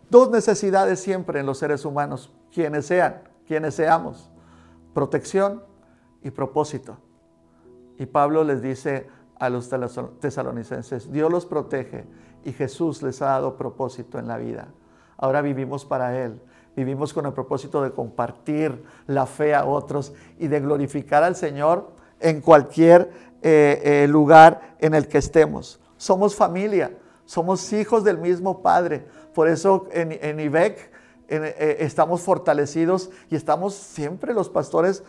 Dos 0.09 0.29
necesidades 0.29 0.99
siempre 0.99 1.39
en 1.39 1.45
los 1.45 1.57
seres 1.57 1.85
humanos, 1.85 2.33
quienes 2.53 2.85
sean, 2.85 3.21
quienes 3.47 3.75
seamos, 3.75 4.29
protección 4.93 5.63
y 6.21 6.31
propósito. 6.31 6.97
Y 7.97 8.05
Pablo 8.07 8.43
les 8.43 8.61
dice 8.61 9.07
a 9.39 9.49
los 9.49 9.69
tesalonicenses, 10.19 11.11
Dios 11.11 11.31
los 11.31 11.45
protege 11.45 12.05
y 12.43 12.51
Jesús 12.51 13.01
les 13.03 13.21
ha 13.21 13.27
dado 13.27 13.55
propósito 13.55 14.19
en 14.19 14.27
la 14.27 14.37
vida. 14.37 14.67
ahora 15.17 15.41
vivimos 15.41 15.85
para 15.85 16.17
Él. 16.19 16.41
Vivimos 16.75 17.13
con 17.13 17.25
el 17.25 17.33
propósito 17.33 17.81
de 17.81 17.91
compartir 17.91 18.83
la 19.05 19.25
fe 19.25 19.53
a 19.53 19.65
otros 19.65 20.13
y 20.39 20.47
de 20.47 20.61
glorificar 20.61 21.23
al 21.23 21.35
Señor 21.35 21.91
en 22.21 22.41
cualquier 22.41 23.09
eh, 23.41 24.03
eh, 24.03 24.07
lugar 24.07 24.75
en 24.79 24.93
el 24.93 25.07
que 25.07 25.17
estemos. 25.17 25.79
Somos 25.97 26.35
familia, 26.35 26.97
somos 27.25 27.73
hijos 27.73 28.03
del 28.03 28.17
mismo 28.17 28.61
Padre. 28.61 29.05
Por 29.33 29.47
eso 29.47 29.87
en, 29.91 30.11
en 30.21 30.39
IBEC 30.39 30.91
eh, 31.27 31.77
estamos 31.79 32.21
fortalecidos 32.21 33.09
y 33.29 33.35
estamos 33.35 33.73
siempre 33.73 34.33
los 34.33 34.49
pastores 34.49 35.03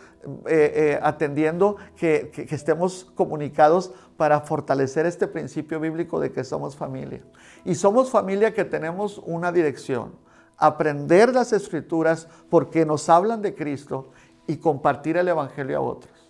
atendiendo 1.01 1.75
que, 1.97 2.31
que 2.31 2.55
estemos 2.55 3.11
comunicados 3.13 3.93
para 4.17 4.39
fortalecer 4.41 5.05
este 5.05 5.27
principio 5.27 5.79
bíblico 5.79 6.19
de 6.19 6.31
que 6.31 6.43
somos 6.43 6.75
familia. 6.75 7.21
Y 7.65 7.75
somos 7.75 8.09
familia 8.09 8.53
que 8.53 8.63
tenemos 8.63 9.19
una 9.25 9.51
dirección, 9.51 10.15
aprender 10.57 11.33
las 11.33 11.51
escrituras 11.51 12.27
porque 12.49 12.85
nos 12.85 13.09
hablan 13.09 13.41
de 13.41 13.53
Cristo 13.53 14.11
y 14.47 14.57
compartir 14.57 15.17
el 15.17 15.27
Evangelio 15.27 15.77
a 15.77 15.81
otros. 15.81 16.22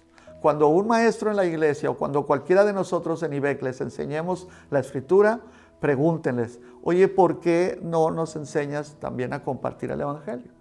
Cuando 0.44 0.68
un 0.68 0.88
maestro 0.88 1.30
en 1.30 1.38
la 1.38 1.46
iglesia 1.46 1.90
o 1.90 1.96
cuando 1.96 2.26
cualquiera 2.26 2.66
de 2.66 2.74
nosotros 2.74 3.24
en 3.24 3.32
IBEC 3.32 3.62
les 3.62 3.80
enseñemos 3.80 4.50
la 4.72 4.80
escritura, 4.80 5.40
pregúntenles, 5.80 6.60
oye, 6.84 7.08
¿por 7.08 7.40
qué 7.40 7.80
no 7.82 8.12
nos 8.12 8.36
enseñas 8.36 8.98
también 9.00 9.32
a 9.32 9.42
compartir 9.42 9.92
el 9.92 10.02
Evangelio? 10.02 10.52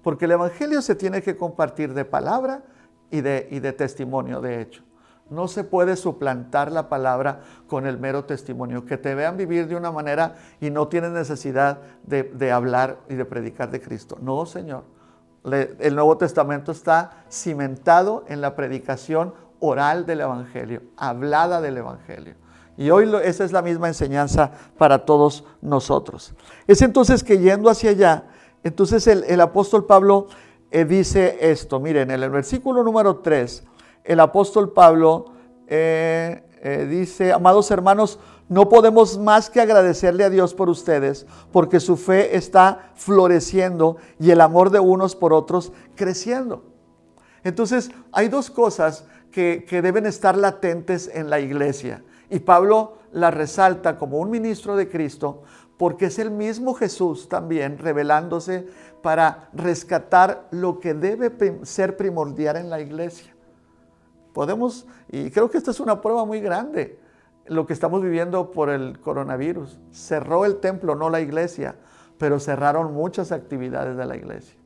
Porque 0.00 0.26
el 0.26 0.30
Evangelio 0.30 0.80
se 0.80 0.94
tiene 0.94 1.22
que 1.22 1.36
compartir 1.36 1.92
de 1.92 2.04
palabra 2.04 2.62
y 3.10 3.20
de, 3.20 3.48
y 3.50 3.58
de 3.58 3.72
testimonio, 3.72 4.40
de 4.40 4.60
hecho. 4.60 4.84
No 5.28 5.48
se 5.48 5.64
puede 5.64 5.96
suplantar 5.96 6.70
la 6.70 6.88
palabra 6.88 7.40
con 7.66 7.88
el 7.88 7.98
mero 7.98 8.24
testimonio. 8.24 8.86
Que 8.86 8.96
te 8.96 9.16
vean 9.16 9.36
vivir 9.36 9.66
de 9.66 9.74
una 9.74 9.90
manera 9.90 10.36
y 10.60 10.70
no 10.70 10.86
tienes 10.86 11.10
necesidad 11.10 11.80
de, 12.04 12.22
de 12.22 12.52
hablar 12.52 12.98
y 13.08 13.16
de 13.16 13.24
predicar 13.24 13.72
de 13.72 13.80
Cristo. 13.80 14.18
No, 14.20 14.46
Señor 14.46 14.84
el 15.44 15.94
Nuevo 15.94 16.16
Testamento 16.16 16.72
está 16.72 17.24
cimentado 17.30 18.24
en 18.28 18.40
la 18.40 18.54
predicación 18.54 19.34
oral 19.60 20.06
del 20.06 20.20
Evangelio, 20.20 20.82
hablada 20.96 21.60
del 21.60 21.78
Evangelio. 21.78 22.34
Y 22.76 22.90
hoy 22.90 23.10
esa 23.22 23.44
es 23.44 23.52
la 23.52 23.62
misma 23.62 23.88
enseñanza 23.88 24.52
para 24.78 25.04
todos 25.04 25.44
nosotros. 25.60 26.34
Es 26.66 26.82
entonces 26.82 27.22
que 27.22 27.38
yendo 27.38 27.68
hacia 27.68 27.90
allá, 27.90 28.24
entonces 28.64 29.06
el, 29.06 29.40
apóstol 29.40 29.86
Pablo 29.86 30.28
eh, 30.70 30.84
dice 30.84 31.38
esto. 31.40 31.80
Miren, 31.80 32.10
en 32.10 32.22
el 32.22 32.30
versículo 32.30 32.82
número 32.82 33.16
3, 33.16 33.64
el 34.04 34.20
apóstol 34.20 34.72
Pablo 34.72 35.26
eh, 35.66 36.44
eh, 36.62 36.86
dice, 36.88 37.32
amados 37.32 37.70
hermanos, 37.70 38.18
no 38.52 38.68
podemos 38.68 39.16
más 39.16 39.48
que 39.48 39.62
agradecerle 39.62 40.24
a 40.24 40.30
Dios 40.30 40.52
por 40.52 40.68
ustedes, 40.68 41.26
porque 41.52 41.80
su 41.80 41.96
fe 41.96 42.36
está 42.36 42.92
floreciendo 42.94 43.96
y 44.20 44.30
el 44.30 44.42
amor 44.42 44.68
de 44.68 44.78
unos 44.78 45.16
por 45.16 45.32
otros 45.32 45.72
creciendo. 45.96 46.62
Entonces, 47.44 47.90
hay 48.12 48.28
dos 48.28 48.50
cosas 48.50 49.06
que, 49.30 49.64
deben 49.82 50.04
estar 50.04 50.36
latentes 50.36 51.10
en 51.14 51.30
la 51.30 51.40
iglesia. 51.40 52.04
Y 52.28 52.40
Pablo 52.40 52.98
la 53.12 53.30
resalta 53.30 53.96
como 53.96 54.18
un 54.18 54.30
ministro 54.30 54.76
de 54.76 54.86
Cristo, 54.86 55.44
porque 55.78 56.06
es 56.06 56.18
el 56.18 56.30
mismo 56.30 56.74
Jesús 56.74 57.30
también 57.30 57.78
revelándose 57.78 58.68
para 59.00 59.48
rescatar 59.54 60.46
lo 60.50 60.78
que 60.78 60.92
debe 60.92 61.32
ser 61.64 61.96
primordial 61.96 62.58
en 62.58 62.68
la 62.68 62.82
iglesia. 62.82 63.34
Podemos, 64.34 64.86
y 65.10 65.30
creo 65.30 65.50
que 65.50 65.56
esta 65.56 65.70
es 65.70 65.80
una 65.80 66.02
prueba 66.02 66.26
muy 66.26 66.40
grande, 66.40 67.00
lo 67.46 67.66
que 67.66 67.72
estamos 67.72 68.02
viviendo 68.02 68.50
por 68.50 68.70
el 68.70 69.00
coronavirus. 69.00 69.78
Cerró 69.90 70.44
el 70.44 70.56
templo, 70.60 70.94
no 70.94 71.10
la 71.10 71.20
iglesia, 71.20 71.76
pero 72.18 72.38
cerraron 72.40 72.92
muchas 72.92 73.32
actividades 73.32 73.96
de 73.96 74.06
la 74.06 74.16
iglesia. 74.16 74.58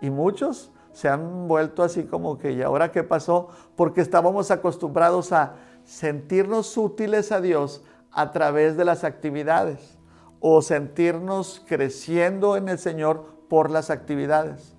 Y 0.00 0.10
muchos 0.10 0.72
se 0.92 1.08
han 1.08 1.48
vuelto 1.48 1.82
así 1.82 2.04
como 2.04 2.38
que, 2.38 2.52
¿y 2.52 2.62
ahora 2.62 2.92
qué 2.92 3.02
pasó? 3.02 3.48
Porque 3.76 4.00
estábamos 4.00 4.50
acostumbrados 4.50 5.32
a 5.32 5.56
sentirnos 5.84 6.76
útiles 6.76 7.32
a 7.32 7.40
Dios 7.40 7.82
a 8.12 8.32
través 8.32 8.76
de 8.76 8.84
las 8.84 9.04
actividades 9.04 9.98
o 10.40 10.62
sentirnos 10.62 11.62
creciendo 11.66 12.56
en 12.56 12.68
el 12.68 12.78
Señor 12.78 13.26
por 13.48 13.70
las 13.70 13.90
actividades. 13.90 14.74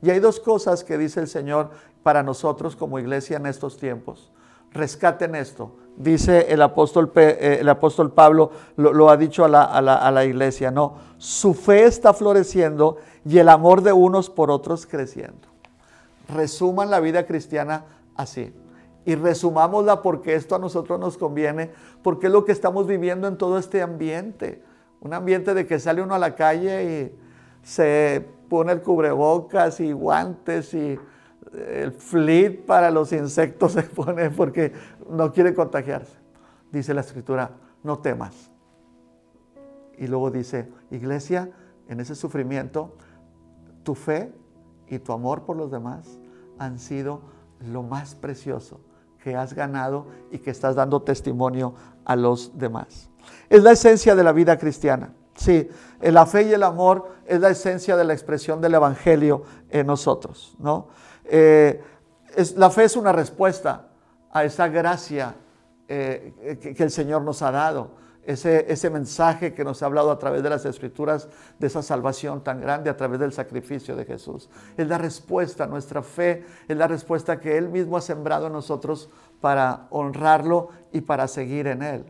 Y 0.00 0.10
hay 0.10 0.18
dos 0.18 0.40
cosas 0.40 0.84
que 0.84 0.98
dice 0.98 1.20
el 1.20 1.28
Señor 1.28 1.70
para 2.02 2.22
nosotros 2.22 2.74
como 2.74 2.98
iglesia 2.98 3.36
en 3.36 3.46
estos 3.46 3.76
tiempos. 3.78 4.32
Rescaten 4.72 5.34
esto 5.34 5.76
dice 5.96 6.52
el 6.52 6.62
apóstol, 6.62 7.12
eh, 7.16 7.58
el 7.60 7.68
apóstol 7.68 8.12
Pablo, 8.12 8.50
lo, 8.76 9.10
ha 9.10 9.16
dicho 9.16 9.44
a 9.44 9.48
la, 9.48 10.24
iglesia, 10.24 10.70
no, 10.70 10.94
su 11.18 11.54
fe 11.54 11.84
está 11.84 12.12
floreciendo 12.12 12.96
y 13.24 13.38
el 13.38 13.48
amor 13.48 13.82
de 13.82 13.92
unos 13.92 14.30
por 14.30 14.50
otros 14.50 14.86
creciendo. 14.86 15.48
Resuman 16.28 16.90
la 16.90 17.00
vida 17.00 17.26
cristiana 17.26 17.84
así. 18.16 18.52
Y 19.04 19.16
resumámosla 19.16 20.00
porque 20.00 20.34
esto 20.34 20.54
a 20.54 20.58
nosotros 20.60 20.98
nos 21.00 21.18
conviene, 21.18 21.72
porque 22.02 22.28
es 22.28 22.32
lo 22.32 22.44
que 22.44 22.52
estamos 22.52 22.86
viviendo 22.86 23.26
en 23.26 23.36
todo 23.36 23.58
este 23.58 23.82
ambiente. 23.82 24.62
Un 25.00 25.12
ambiente 25.12 25.54
de 25.54 25.66
que 25.66 25.80
sale 25.80 26.02
uno 26.02 26.14
a 26.14 26.18
la 26.18 26.36
calle 26.36 26.84
y 26.84 27.18
se 27.64 28.24
pone 28.48 28.72
el 28.72 28.82
cubrebocas 28.82 29.80
y 29.80 29.92
guantes 29.92 30.72
y 30.74 30.98
el 31.52 31.92
flit 31.92 32.64
para 32.64 32.90
los 32.90 33.12
insectos 33.12 33.72
se 33.72 33.82
pone 33.82 34.30
porque 34.30 34.72
no 35.08 35.32
quiere 35.32 35.54
contagiarse. 35.54 36.16
Dice 36.70 36.94
la 36.94 37.02
escritura, 37.02 37.50
no 37.82 37.98
temas. 37.98 38.50
Y 39.98 40.06
luego 40.06 40.30
dice, 40.30 40.68
iglesia, 40.90 41.50
en 41.88 42.00
ese 42.00 42.14
sufrimiento, 42.14 42.96
tu 43.82 43.94
fe 43.94 44.32
y 44.88 44.98
tu 44.98 45.12
amor 45.12 45.42
por 45.42 45.56
los 45.56 45.70
demás 45.70 46.18
han 46.58 46.78
sido 46.78 47.22
lo 47.60 47.82
más 47.82 48.14
precioso 48.14 48.80
que 49.22 49.36
has 49.36 49.54
ganado 49.54 50.06
y 50.30 50.38
que 50.38 50.50
estás 50.50 50.74
dando 50.74 51.02
testimonio 51.02 51.74
a 52.04 52.16
los 52.16 52.58
demás. 52.58 53.10
Es 53.48 53.62
la 53.62 53.72
esencia 53.72 54.14
de 54.14 54.24
la 54.24 54.32
vida 54.32 54.58
cristiana. 54.58 55.12
Sí, 55.34 55.68
la 56.00 56.26
fe 56.26 56.42
y 56.42 56.52
el 56.52 56.62
amor 56.62 57.08
es 57.26 57.40
la 57.40 57.50
esencia 57.50 57.96
de 57.96 58.04
la 58.04 58.12
expresión 58.12 58.60
del 58.60 58.74
Evangelio 58.74 59.44
en 59.70 59.86
nosotros, 59.86 60.56
¿no? 60.58 60.88
Eh, 61.24 61.82
la 62.56 62.70
fe 62.70 62.84
es 62.84 62.96
una 62.96 63.12
respuesta 63.12 63.88
a 64.30 64.44
esa 64.44 64.68
gracia 64.68 65.34
eh, 65.88 66.56
que, 66.60 66.82
el 66.82 66.90
Señor 66.90 67.22
nos 67.22 67.42
ha 67.42 67.50
dado. 67.50 68.02
Ese, 68.24 68.72
ese, 68.72 68.88
mensaje 68.88 69.52
que 69.52 69.64
nos 69.64 69.82
ha 69.82 69.86
hablado 69.86 70.12
a 70.12 70.18
través 70.18 70.44
de 70.44 70.50
las 70.50 70.64
escrituras, 70.64 71.28
de 71.58 71.66
esa 71.66 71.82
salvación 71.82 72.44
tan 72.44 72.60
grande 72.60 72.88
a 72.88 72.96
través 72.96 73.18
del 73.18 73.32
sacrificio 73.32 73.96
de 73.96 74.04
Jesús. 74.04 74.48
Es 74.76 74.86
la 74.86 74.96
respuesta, 74.96 75.66
nuestra 75.66 76.02
fe 76.02 76.44
es 76.68 76.76
la 76.76 76.86
respuesta 76.86 77.40
que 77.40 77.58
Él 77.58 77.68
mismo 77.68 77.96
ha 77.96 78.00
sembrado 78.00 78.46
en 78.46 78.52
nosotros 78.52 79.10
para 79.40 79.88
honrarlo 79.90 80.68
y 80.92 81.00
para 81.00 81.26
seguir 81.26 81.66
en 81.66 81.82
Él. 81.82 82.04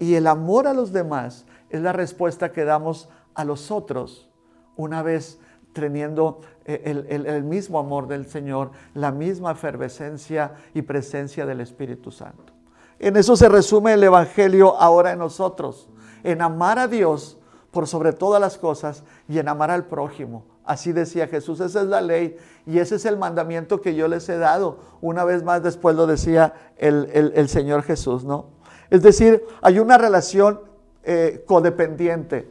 Y 0.00 0.16
el 0.16 0.26
amor 0.26 0.66
a 0.66 0.74
los 0.74 0.92
demás 0.92 1.46
es 1.70 1.80
la 1.80 1.92
respuesta 1.92 2.50
que 2.50 2.64
damos 2.64 3.08
a 3.34 3.44
los 3.44 3.70
otros 3.70 4.28
una 4.76 5.02
vez 5.02 5.38
teniendo 5.74 6.40
eh, 6.64 7.04
el, 7.10 7.44
mismo 7.44 7.78
amor 7.78 8.08
del 8.08 8.26
Señor, 8.26 8.70
la 8.94 9.12
misma 9.12 9.52
efervescencia 9.52 10.52
y 10.72 10.80
presencia 10.80 11.44
del 11.44 11.60
Espíritu 11.60 12.10
Santo. 12.10 12.54
En 12.98 13.16
eso 13.16 13.36
se 13.36 13.50
resume 13.50 13.92
el 13.92 14.02
Evangelio 14.02 14.76
ahora 14.76 15.12
en 15.12 15.18
nosotros, 15.18 15.90
en 16.22 16.40
amar 16.40 16.78
a 16.78 16.88
Dios 16.88 17.36
por 17.70 17.86
sobre 17.86 18.12
todas 18.14 18.40
las 18.40 18.56
cosas 18.56 19.04
y 19.28 19.38
en 19.38 19.48
amar 19.48 19.70
al 19.70 19.84
prójimo. 19.84 20.46
Así 20.64 20.92
decía 20.92 21.26
Jesús, 21.26 21.60
esa 21.60 21.82
es 21.82 21.88
la 21.88 22.00
ley 22.00 22.36
y 22.64 22.78
ese 22.78 22.94
es 22.94 23.04
el 23.04 23.18
mandamiento 23.18 23.82
que 23.82 23.94
yo 23.94 24.08
les 24.08 24.26
he 24.30 24.38
dado. 24.38 24.78
Una 25.02 25.24
vez 25.24 25.42
más 25.42 25.62
después 25.62 25.94
lo 25.94 26.06
decía 26.06 26.54
el, 26.78 27.48
Señor 27.48 27.82
Jesús, 27.82 28.24
¿no? 28.24 28.46
Es 28.88 29.02
decir, 29.02 29.44
hay 29.60 29.80
una 29.80 29.98
relación 29.98 30.60
eh, 31.02 31.44
codependiente 31.46 32.48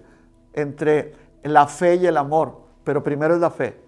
entre 0.54 1.16
la 1.42 1.66
fe 1.66 1.96
y 1.96 2.06
el 2.06 2.18
amor 2.18 2.63
pero 2.84 3.04
primero 3.04 3.34
es 3.34 3.42
la 3.42 3.50
fe. 3.50 3.80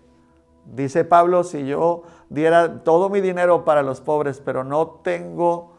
Dice 0.65 1.05
Pablo, 1.05 1.43
si 1.43 1.65
yo 1.65 2.03
diera 2.29 2.83
todo 2.83 3.09
mi 3.09 3.21
dinero 3.21 3.65
para 3.65 3.83
los 3.83 4.01
pobres, 4.01 4.41
pero 4.43 4.63
no 4.63 5.01
tengo 5.03 5.73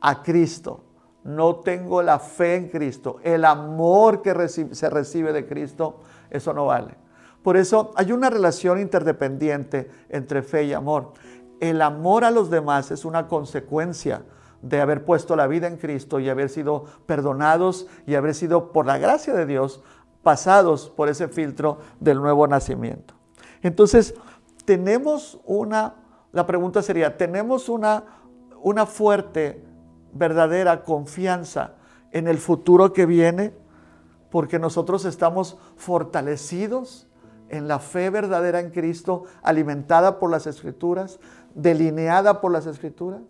a 0.00 0.22
Cristo, 0.22 0.84
no 1.24 1.56
tengo 1.56 2.02
la 2.02 2.18
fe 2.18 2.56
en 2.56 2.68
Cristo, 2.68 3.18
el 3.22 3.44
amor 3.44 4.22
que 4.22 4.48
se 4.48 4.90
recibe 4.90 5.32
de 5.32 5.46
Cristo, 5.46 6.00
eso 6.30 6.54
no 6.54 6.66
vale. 6.66 6.94
Por 7.42 7.56
eso 7.56 7.92
hay 7.96 8.12
una 8.12 8.30
relación 8.30 8.80
interdependiente 8.80 9.90
entre 10.08 10.42
fe 10.42 10.64
y 10.64 10.72
amor. 10.72 11.12
El 11.60 11.82
amor 11.82 12.24
a 12.24 12.30
los 12.30 12.50
demás 12.50 12.90
es 12.90 13.04
una 13.04 13.28
consecuencia 13.28 14.22
de 14.62 14.80
haber 14.80 15.04
puesto 15.04 15.36
la 15.36 15.46
vida 15.46 15.66
en 15.66 15.76
Cristo 15.76 16.20
y 16.20 16.28
haber 16.28 16.50
sido 16.50 16.84
perdonados 17.06 17.86
y 18.06 18.14
haber 18.14 18.34
sido, 18.34 18.72
por 18.72 18.86
la 18.86 18.98
gracia 18.98 19.32
de 19.32 19.46
Dios, 19.46 19.82
pasados 20.22 20.88
por 20.90 21.08
ese 21.08 21.28
filtro 21.28 21.78
del 21.98 22.20
nuevo 22.20 22.46
nacimiento. 22.46 23.14
Entonces, 23.62 24.14
tenemos 24.64 25.40
una, 25.44 25.94
la 26.32 26.46
pregunta 26.46 26.82
sería, 26.82 27.16
¿tenemos 27.16 27.68
una, 27.68 28.04
una 28.62 28.86
fuerte, 28.86 29.64
verdadera 30.12 30.84
confianza 30.84 31.74
en 32.10 32.28
el 32.28 32.38
futuro 32.38 32.92
que 32.92 33.06
viene? 33.06 33.54
porque 34.30 34.58
nosotros 34.58 35.04
estamos 35.04 35.58
fortalecidos 35.76 37.08
en 37.48 37.66
la 37.66 37.80
fe 37.80 38.10
verdadera 38.10 38.60
en 38.60 38.70
Cristo, 38.70 39.24
alimentada 39.42 40.20
por 40.20 40.30
las 40.30 40.46
escrituras, 40.46 41.18
delineada 41.54 42.40
por 42.40 42.52
las 42.52 42.66
escrituras. 42.66 43.22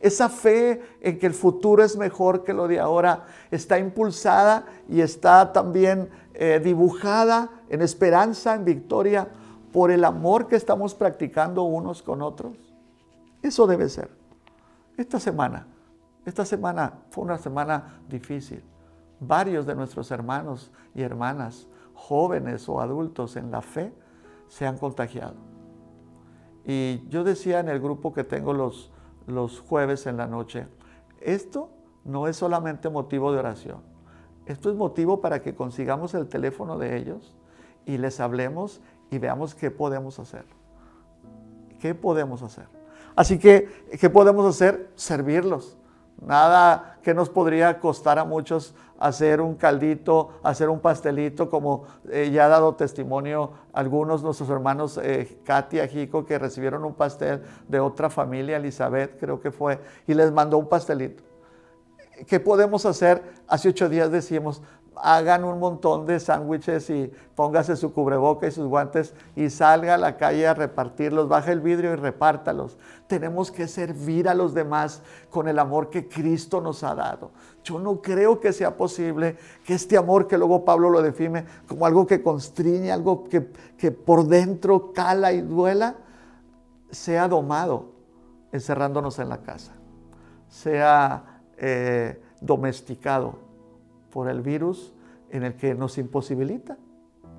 Esa 0.00 0.30
fe 0.30 0.80
en 1.02 1.18
que 1.18 1.26
el 1.26 1.34
futuro 1.34 1.84
es 1.84 1.96
mejor 1.96 2.42
que 2.42 2.54
lo 2.54 2.66
de 2.66 2.80
ahora 2.80 3.26
está 3.50 3.78
impulsada 3.78 4.64
y 4.88 5.02
está 5.02 5.52
también 5.52 6.08
eh, 6.32 6.58
dibujada 6.64 7.50
en 7.68 7.82
esperanza, 7.82 8.54
en 8.54 8.64
victoria, 8.64 9.28
por 9.72 9.90
el 9.90 10.04
amor 10.04 10.48
que 10.48 10.56
estamos 10.56 10.94
practicando 10.94 11.64
unos 11.64 12.02
con 12.02 12.22
otros. 12.22 12.56
Eso 13.42 13.66
debe 13.66 13.88
ser. 13.90 14.10
Esta 14.96 15.20
semana, 15.20 15.66
esta 16.24 16.46
semana 16.46 16.94
fue 17.10 17.24
una 17.24 17.38
semana 17.38 18.00
difícil. 18.08 18.62
Varios 19.20 19.66
de 19.66 19.74
nuestros 19.74 20.10
hermanos 20.10 20.72
y 20.94 21.02
hermanas, 21.02 21.68
jóvenes 21.94 22.66
o 22.70 22.80
adultos 22.80 23.36
en 23.36 23.50
la 23.50 23.60
fe, 23.60 23.92
se 24.48 24.66
han 24.66 24.78
contagiado. 24.78 25.34
Y 26.64 27.06
yo 27.08 27.22
decía 27.22 27.60
en 27.60 27.68
el 27.68 27.80
grupo 27.80 28.12
que 28.12 28.24
tengo 28.24 28.52
los, 28.52 28.90
los 29.26 29.60
jueves 29.60 30.06
en 30.06 30.16
la 30.16 30.26
noche, 30.26 30.66
esto 31.20 31.70
no 32.04 32.28
es 32.28 32.36
solamente 32.36 32.88
motivo 32.88 33.32
de 33.32 33.38
oración, 33.38 33.82
esto 34.46 34.70
es 34.70 34.76
motivo 34.76 35.20
para 35.20 35.42
que 35.42 35.54
consigamos 35.54 36.14
el 36.14 36.28
teléfono 36.28 36.78
de 36.78 36.96
ellos 36.96 37.36
y 37.86 37.98
les 37.98 38.20
hablemos 38.20 38.80
y 39.10 39.18
veamos 39.18 39.54
qué 39.54 39.70
podemos 39.70 40.18
hacer. 40.18 40.44
¿Qué 41.78 41.94
podemos 41.94 42.42
hacer? 42.42 42.66
Así 43.16 43.38
que, 43.38 43.68
¿qué 43.98 44.10
podemos 44.10 44.46
hacer? 44.46 44.90
Servirlos. 44.94 45.78
Nada 46.20 46.98
que 47.02 47.14
nos 47.14 47.30
podría 47.30 47.80
costar 47.80 48.18
a 48.18 48.24
muchos 48.24 48.74
hacer 49.00 49.40
un 49.40 49.56
caldito, 49.56 50.28
hacer 50.42 50.68
un 50.68 50.78
pastelito, 50.78 51.50
como 51.50 51.84
eh, 52.10 52.30
ya 52.32 52.44
ha 52.44 52.48
dado 52.48 52.76
testimonio 52.76 53.50
algunos 53.72 54.20
de 54.20 54.26
nuestros 54.26 54.48
hermanos, 54.50 55.00
eh, 55.02 55.40
Katia, 55.42 55.88
Jico, 55.88 56.24
que 56.24 56.38
recibieron 56.38 56.84
un 56.84 56.94
pastel 56.94 57.42
de 57.66 57.80
otra 57.80 58.10
familia, 58.10 58.58
Elizabeth 58.58 59.18
creo 59.18 59.40
que 59.40 59.50
fue, 59.50 59.80
y 60.06 60.14
les 60.14 60.30
mandó 60.30 60.58
un 60.58 60.68
pastelito. 60.68 61.24
¿Qué 62.26 62.38
podemos 62.38 62.84
hacer? 62.84 63.22
Hace 63.48 63.70
ocho 63.70 63.88
días 63.88 64.12
decíamos, 64.12 64.62
hagan 65.02 65.44
un 65.44 65.58
montón 65.58 66.06
de 66.06 66.20
sándwiches 66.20 66.90
y 66.90 67.12
póngase 67.34 67.76
su 67.76 67.92
cubreboca 67.92 68.46
y 68.46 68.50
sus 68.50 68.66
guantes 68.66 69.14
y 69.36 69.50
salga 69.50 69.94
a 69.94 69.98
la 69.98 70.16
calle 70.16 70.46
a 70.46 70.54
repartirlos, 70.54 71.28
baja 71.28 71.52
el 71.52 71.60
vidrio 71.60 71.92
y 71.92 71.96
repártalos. 71.96 72.78
Tenemos 73.06 73.50
que 73.50 73.68
servir 73.68 74.28
a 74.28 74.34
los 74.34 74.54
demás 74.54 75.02
con 75.30 75.48
el 75.48 75.58
amor 75.58 75.90
que 75.90 76.08
Cristo 76.08 76.60
nos 76.60 76.82
ha 76.82 76.94
dado. 76.94 77.30
Yo 77.64 77.78
no 77.78 78.00
creo 78.00 78.40
que 78.40 78.52
sea 78.52 78.76
posible 78.76 79.36
que 79.64 79.74
este 79.74 79.96
amor 79.96 80.26
que 80.26 80.38
luego 80.38 80.64
Pablo 80.64 80.90
lo 80.90 81.02
define 81.02 81.44
como 81.66 81.86
algo 81.86 82.06
que 82.06 82.22
constriñe, 82.22 82.92
algo 82.92 83.24
que, 83.24 83.40
por 83.90 84.26
dentro 84.26 84.92
cala 84.92 85.32
y 85.32 85.40
duela, 85.40 85.96
sea 86.90 87.28
domado 87.28 87.92
encerrándonos 88.52 89.18
en 89.18 89.28
la 89.28 89.38
casa, 89.38 89.72
sea 90.48 91.42
eh, 91.56 92.20
domesticado 92.40 93.49
por 94.10 94.28
el 94.28 94.42
virus 94.42 94.92
en 95.30 95.44
el 95.44 95.54
que 95.54 95.74
nos 95.74 95.98
imposibilita. 95.98 96.76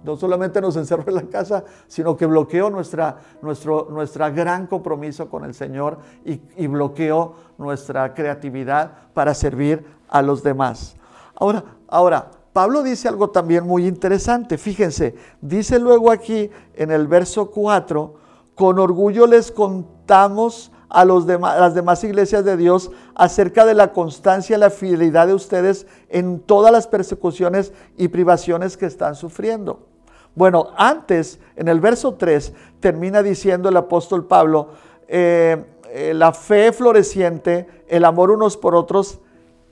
No 0.04 0.16
solamente 0.18 0.62
nos 0.62 0.76
encerró 0.78 1.04
en 1.08 1.16
la 1.16 1.24
casa, 1.24 1.64
sino 1.88 2.18
que 2.18 2.26
bloqueó 2.26 2.70
nuestra, 2.70 3.18
nuestro 3.42 3.88
nuestra 3.92 4.32
gran 4.32 4.66
compromiso 4.66 5.30
con 5.30 5.46
el 5.46 5.54
Señor 5.54 6.00
y, 6.26 6.68
bloqueó 6.68 7.36
nuestra 7.58 8.14
creatividad 8.14 9.12
para 9.14 9.34
servir 9.36 9.86
a 10.10 10.22
los 10.22 10.42
demás. 10.42 10.96
Ahora, 11.36 11.64
ahora, 11.88 12.32
Pablo 12.52 12.82
dice 12.82 13.08
algo 13.08 13.30
también 13.30 13.66
muy 13.66 13.86
interesante. 13.88 14.58
Fíjense, 14.58 15.16
dice 15.40 15.80
luego 15.80 16.12
aquí 16.12 16.50
en 16.74 16.92
el 16.92 17.08
verso 17.08 17.52
4, 17.52 18.16
con 18.56 18.80
orgullo 18.80 19.28
les 19.28 19.52
contamos 19.52 20.72
a, 20.92 21.06
los 21.06 21.26
las 21.26 21.74
demás 21.74 22.04
iglesias 22.04 22.44
de 22.44 22.58
Dios 22.58 22.92
acerca 23.16 23.66
de 23.66 23.74
la 23.74 23.94
constancia 23.94 24.58
y 24.58 24.60
la 24.60 24.70
fidelidad 24.70 25.28
de 25.28 25.34
ustedes 25.34 25.88
en 26.10 26.40
todas 26.42 26.72
las 26.72 26.88
persecuciones 26.88 27.72
y 27.98 28.10
privaciones 28.10 28.76
que 28.76 28.86
están 28.86 29.16
sufriendo. 29.16 29.88
Bueno, 30.36 30.72
antes, 30.78 31.40
en 31.56 31.68
el 31.68 31.80
verso 31.80 32.16
3, 32.16 32.54
termina 32.80 33.24
diciendo 33.24 33.70
el 33.70 33.78
apóstol 33.78 34.28
Pablo, 34.28 34.70
eh, 35.08 35.66
eh, 35.90 36.14
la 36.14 36.34
fe 36.34 36.72
floreciente, 36.72 37.68
el 37.88 38.06
amor 38.06 38.32
unos 38.32 38.58
por 38.58 38.76
otros, 38.76 39.20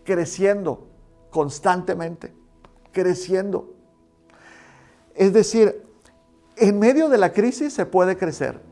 creciendo 0.03 0.87
constantemente, 1.29 2.33
creciendo. 2.91 3.73
Es 5.15 5.33
decir, 5.33 5.83
en 6.55 6.79
medio 6.79 7.09
de 7.09 7.17
la 7.17 7.33
crisis 7.33 7.73
se 7.73 7.85
puede 7.85 8.17
crecer. 8.17 8.68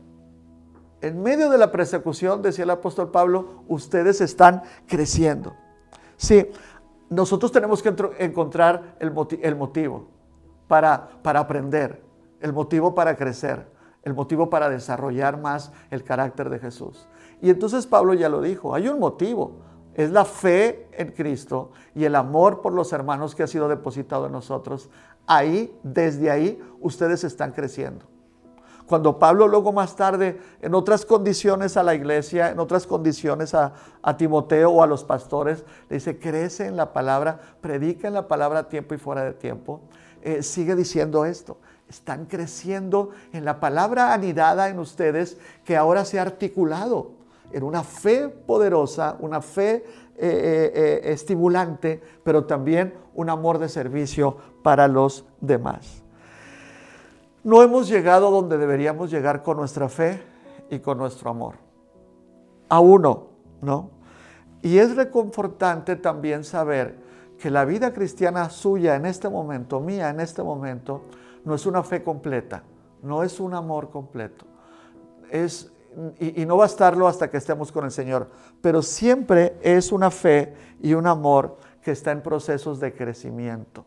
En 1.00 1.22
medio 1.22 1.48
de 1.48 1.58
la 1.58 1.70
persecución, 1.70 2.42
decía 2.42 2.64
el 2.64 2.70
apóstol 2.70 3.10
Pablo, 3.10 3.62
ustedes 3.68 4.20
están 4.20 4.62
creciendo. 4.86 5.54
Sí, 6.16 6.50
nosotros 7.08 7.52
tenemos 7.52 7.82
que 7.82 7.94
encontrar 8.18 8.96
el, 8.98 9.12
motivo 9.12 10.08
para, 10.66 11.08
para 11.22 11.40
aprender, 11.40 12.02
el 12.40 12.52
motivo 12.52 12.94
para 12.94 13.16
crecer, 13.16 13.68
el 14.02 14.14
motivo 14.14 14.50
para 14.50 14.68
desarrollar 14.68 15.40
más 15.40 15.72
el 15.90 16.02
carácter 16.02 16.50
de 16.50 16.58
Jesús. 16.58 17.08
Y 17.40 17.50
entonces 17.50 17.86
Pablo 17.86 18.14
ya 18.14 18.28
lo 18.28 18.40
dijo, 18.40 18.74
hay 18.74 18.88
un 18.88 18.98
motivo, 18.98 19.60
es 19.94 20.10
la 20.10 20.24
fe 20.24 20.88
en 20.92 21.12
Cristo 21.12 21.70
y 21.94 22.04
el 22.04 22.16
amor 22.16 22.60
por 22.60 22.72
los 22.72 22.92
hermanos 22.92 23.36
que 23.36 23.44
ha 23.44 23.46
sido 23.46 23.68
depositado 23.68 24.26
en 24.26 24.32
nosotros. 24.32 24.90
Ahí, 25.26 25.76
desde 25.84 26.30
ahí, 26.30 26.60
ustedes 26.80 27.22
están 27.22 27.52
creciendo. 27.52 28.07
Cuando 28.88 29.18
Pablo 29.18 29.46
luego 29.48 29.70
más 29.70 29.96
tarde, 29.96 30.40
en 30.62 30.74
otras 30.74 31.04
condiciones 31.04 31.76
a 31.76 31.82
la 31.82 31.94
iglesia, 31.94 32.50
en 32.50 32.58
otras 32.58 32.86
condiciones 32.86 33.54
a, 33.54 33.74
Timoteo 34.16 34.70
o 34.70 34.82
a 34.82 34.86
los 34.86 35.04
pastores, 35.04 35.62
le 35.90 35.96
dice, 35.96 36.18
crece 36.18 36.66
en 36.66 36.76
la 36.76 36.94
palabra, 36.94 37.38
predica 37.60 38.08
en 38.08 38.14
la 38.14 38.26
palabra 38.26 38.60
a 38.60 38.68
tiempo 38.70 38.94
y 38.94 38.98
fuera 38.98 39.24
de 39.24 39.34
tiempo, 39.34 39.82
eh, 40.22 40.42
sigue 40.42 40.74
diciendo 40.74 41.26
esto. 41.26 41.58
Están 41.86 42.24
creciendo 42.24 43.10
en 43.34 43.44
la 43.44 43.60
palabra 43.60 44.14
anidada 44.14 44.70
en 44.70 44.78
ustedes 44.78 45.36
que 45.66 45.76
ahora 45.76 46.06
se 46.06 46.18
ha 46.18 46.22
articulado 46.22 47.10
en 47.52 47.64
una 47.64 47.82
fe 47.82 48.30
poderosa, 48.30 49.16
una 49.20 49.42
fe 49.42 49.84
eh, 50.16 50.72
eh, 50.74 51.00
estimulante, 51.04 52.00
pero 52.24 52.44
también 52.46 52.94
un 53.14 53.28
amor 53.28 53.58
de 53.58 53.68
servicio 53.68 54.36
para 54.62 54.88
los 54.88 55.26
demás. 55.42 55.97
No 57.48 57.62
hemos 57.62 57.88
llegado 57.88 58.30
donde 58.30 58.58
deberíamos 58.58 59.10
llegar 59.10 59.42
con 59.42 59.56
nuestra 59.56 59.88
fe 59.88 60.22
y 60.68 60.80
con 60.80 60.98
nuestro 60.98 61.30
amor. 61.30 61.54
A 62.68 62.78
uno, 62.78 63.28
¿no? 63.62 63.88
Y 64.60 64.76
es 64.76 64.94
reconfortante 64.94 65.96
también 65.96 66.44
saber 66.44 66.98
que 67.38 67.48
la 67.48 67.64
vida 67.64 67.94
cristiana 67.94 68.50
suya 68.50 68.96
en 68.96 69.06
este 69.06 69.30
momento, 69.30 69.80
mía 69.80 70.10
en 70.10 70.20
este 70.20 70.42
momento, 70.42 71.04
no 71.46 71.54
es 71.54 71.64
una 71.64 71.82
fe 71.82 72.02
completa, 72.02 72.64
no 73.02 73.22
es 73.22 73.40
un 73.40 73.54
amor 73.54 73.88
completo. 73.88 74.44
Es, 75.30 75.72
y, 76.20 76.42
y, 76.42 76.44
no 76.44 76.58
va 76.58 76.64
a 76.64 76.66
estarlo 76.66 77.08
hasta 77.08 77.30
que 77.30 77.38
estemos 77.38 77.72
con 77.72 77.86
el 77.86 77.92
Señor, 77.92 78.28
pero 78.60 78.82
siempre 78.82 79.56
es 79.62 79.90
una 79.90 80.10
fe 80.10 80.52
y 80.82 80.92
un 80.92 81.06
amor 81.06 81.56
que 81.80 81.92
está 81.92 82.10
en 82.10 82.20
procesos 82.20 82.78
de 82.78 82.92
crecimiento 82.92 83.86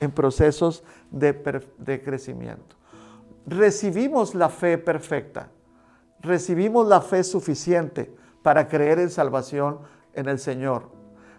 en 0.00 0.10
procesos 0.10 0.84
de, 1.10 2.02
crecimiento. 2.04 2.76
Recibimos 3.46 4.34
la 4.34 4.48
fe 4.48 4.76
perfecta, 4.76 5.50
recibimos 6.20 6.88
la 6.88 7.00
fe 7.00 7.22
suficiente 7.22 8.12
para 8.42 8.66
creer 8.66 8.98
en 8.98 9.08
salvación 9.08 9.78
en 10.14 10.28
el 10.28 10.40
Señor. 10.40 10.90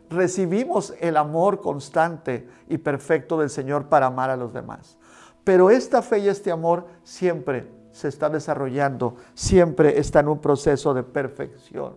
Recibimos 0.09 0.93
el 1.01 1.17
amor 1.17 1.59
constante 1.59 2.47
y 2.69 2.77
perfecto 2.77 3.37
del 3.37 3.49
Señor 3.49 3.89
para 3.89 4.05
amar 4.05 4.29
a 4.29 4.37
los 4.37 4.53
demás. 4.53 4.97
Pero 5.43 5.69
esta 5.69 6.01
fe 6.01 6.19
y 6.19 6.29
este 6.29 6.49
amor 6.49 6.87
siempre 7.03 7.69
se 7.91 8.07
está 8.07 8.29
desarrollando, 8.29 9.15
siempre 9.33 9.99
está 9.99 10.21
en 10.21 10.29
un 10.29 10.39
proceso 10.39 10.93
de 10.93 11.03
perfección. 11.03 11.95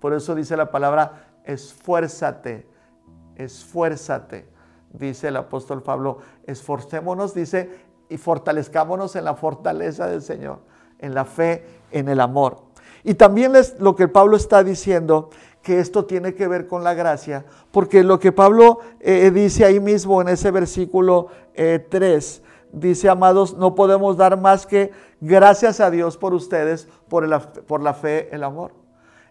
Por 0.00 0.14
eso 0.14 0.34
dice 0.34 0.56
la 0.56 0.70
palabra, 0.70 1.34
esfuérzate, 1.44 2.66
esfuérzate 3.36 4.48
dice 4.92 5.28
el 5.28 5.36
apóstol 5.36 5.82
Pablo, 5.82 6.18
esforcémonos, 6.46 7.34
dice, 7.34 7.70
y 8.10 8.18
fortalezcámonos 8.18 9.16
en 9.16 9.24
la 9.24 9.34
fortaleza 9.34 10.06
del 10.06 10.20
Señor, 10.20 10.58
en 10.98 11.14
la 11.14 11.24
fe, 11.24 11.64
en 11.90 12.08
el 12.08 12.20
amor. 12.20 12.64
Y 13.02 13.14
también 13.14 13.56
es 13.56 13.80
lo 13.80 13.96
que 13.96 14.08
Pablo 14.08 14.36
está 14.36 14.62
diciendo, 14.62 15.30
que 15.62 15.78
esto 15.78 16.04
tiene 16.04 16.34
que 16.34 16.48
ver 16.48 16.66
con 16.66 16.84
la 16.84 16.94
gracia, 16.94 17.44
porque 17.70 18.02
lo 18.02 18.18
que 18.18 18.32
Pablo 18.32 18.80
eh, 18.98 19.30
dice 19.30 19.64
ahí 19.64 19.78
mismo 19.78 20.20
en 20.20 20.28
ese 20.28 20.50
versículo 20.50 21.28
3, 21.54 21.92
eh, 21.94 22.42
dice, 22.72 23.08
amados, 23.08 23.56
no 23.56 23.74
podemos 23.74 24.16
dar 24.16 24.38
más 24.38 24.66
que 24.66 24.90
gracias 25.20 25.80
a 25.80 25.90
Dios 25.90 26.16
por 26.16 26.34
ustedes, 26.34 26.88
por, 27.08 27.28
por 27.64 27.82
la 27.82 27.94
fe, 27.94 28.34
el 28.34 28.42
amor. 28.42 28.72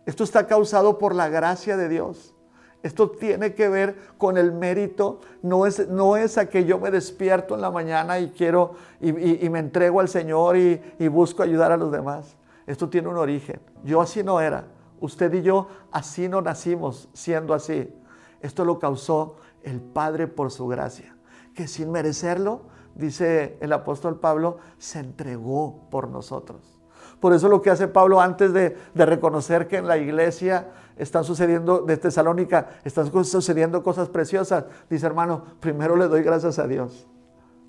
Esto 0.06 0.24
está 0.24 0.48
causado 0.48 0.98
por 0.98 1.16
la 1.16 1.30
gracia 1.30 1.78
de 1.78 1.90
Dios. 1.90 2.36
Esto 2.82 3.10
tiene 3.10 3.54
que 3.54 3.68
ver 3.68 3.98
con 4.18 4.38
el 4.38 4.52
mérito. 4.52 5.20
No 5.42 5.66
es, 5.66 5.88
no 5.90 6.16
es 6.16 6.38
a 6.38 6.50
que 6.50 6.66
yo 6.66 6.80
me 6.80 6.92
despierto 6.92 7.56
en 7.56 7.62
la 7.62 7.72
mañana 7.72 8.20
y 8.20 8.30
quiero 8.30 8.76
y, 9.02 9.12
me 9.12 9.60
entrego 9.60 10.00
al 10.00 10.08
Señor 10.08 10.56
y, 10.56 10.82
y 10.98 11.08
busco 11.08 11.44
ayudar 11.44 11.72
a 11.72 11.78
los 11.78 11.92
demás. 11.92 12.38
Esto 12.66 12.90
tiene 12.90 13.10
un 13.10 13.18
origen. 13.18 13.60
Yo 13.84 14.00
así 14.02 14.24
no 14.24 14.40
era. 14.40 14.68
Usted 15.02 15.34
y 15.34 15.42
yo 15.42 15.68
así 15.92 16.30
no 16.30 16.42
nacimos 16.42 17.10
siendo 17.14 17.54
así. 17.54 17.94
Esto 18.42 18.64
lo 18.64 18.80
causó 18.80 19.36
el 19.64 19.82
Padre 19.82 20.28
por 20.28 20.52
su 20.52 20.68
gracia, 20.68 21.16
que 21.54 21.68
sin 21.68 21.92
merecerlo, 21.92 22.62
dice 22.96 23.58
el 23.62 23.74
apóstol 23.74 24.20
Pablo, 24.20 24.58
se 24.78 25.00
entregó 25.00 25.88
por 25.90 26.10
nosotros. 26.10 26.79
Por 27.20 27.34
eso 27.34 27.50
lo 27.50 27.62
que 27.62 27.70
hace 27.70 27.88
Pablo 27.88 28.22
antes 28.22 28.54
de, 28.54 28.78
reconocer 28.96 29.68
que 29.68 29.78
en 29.78 29.88
la 29.88 29.98
iglesia 29.98 30.70
están 30.98 31.24
sucediendo, 31.24 31.82
de 31.82 31.98
Tesalónica, 31.98 32.70
están 32.84 33.12
sucediendo 33.26 33.84
cosas 33.84 34.10
preciosas, 34.10 34.66
dice 34.90 35.06
hermano, 35.06 35.44
primero 35.60 35.96
le 35.96 36.08
doy 36.08 36.24
gracias 36.24 36.60
a 36.60 36.68
Dios. 36.68 37.08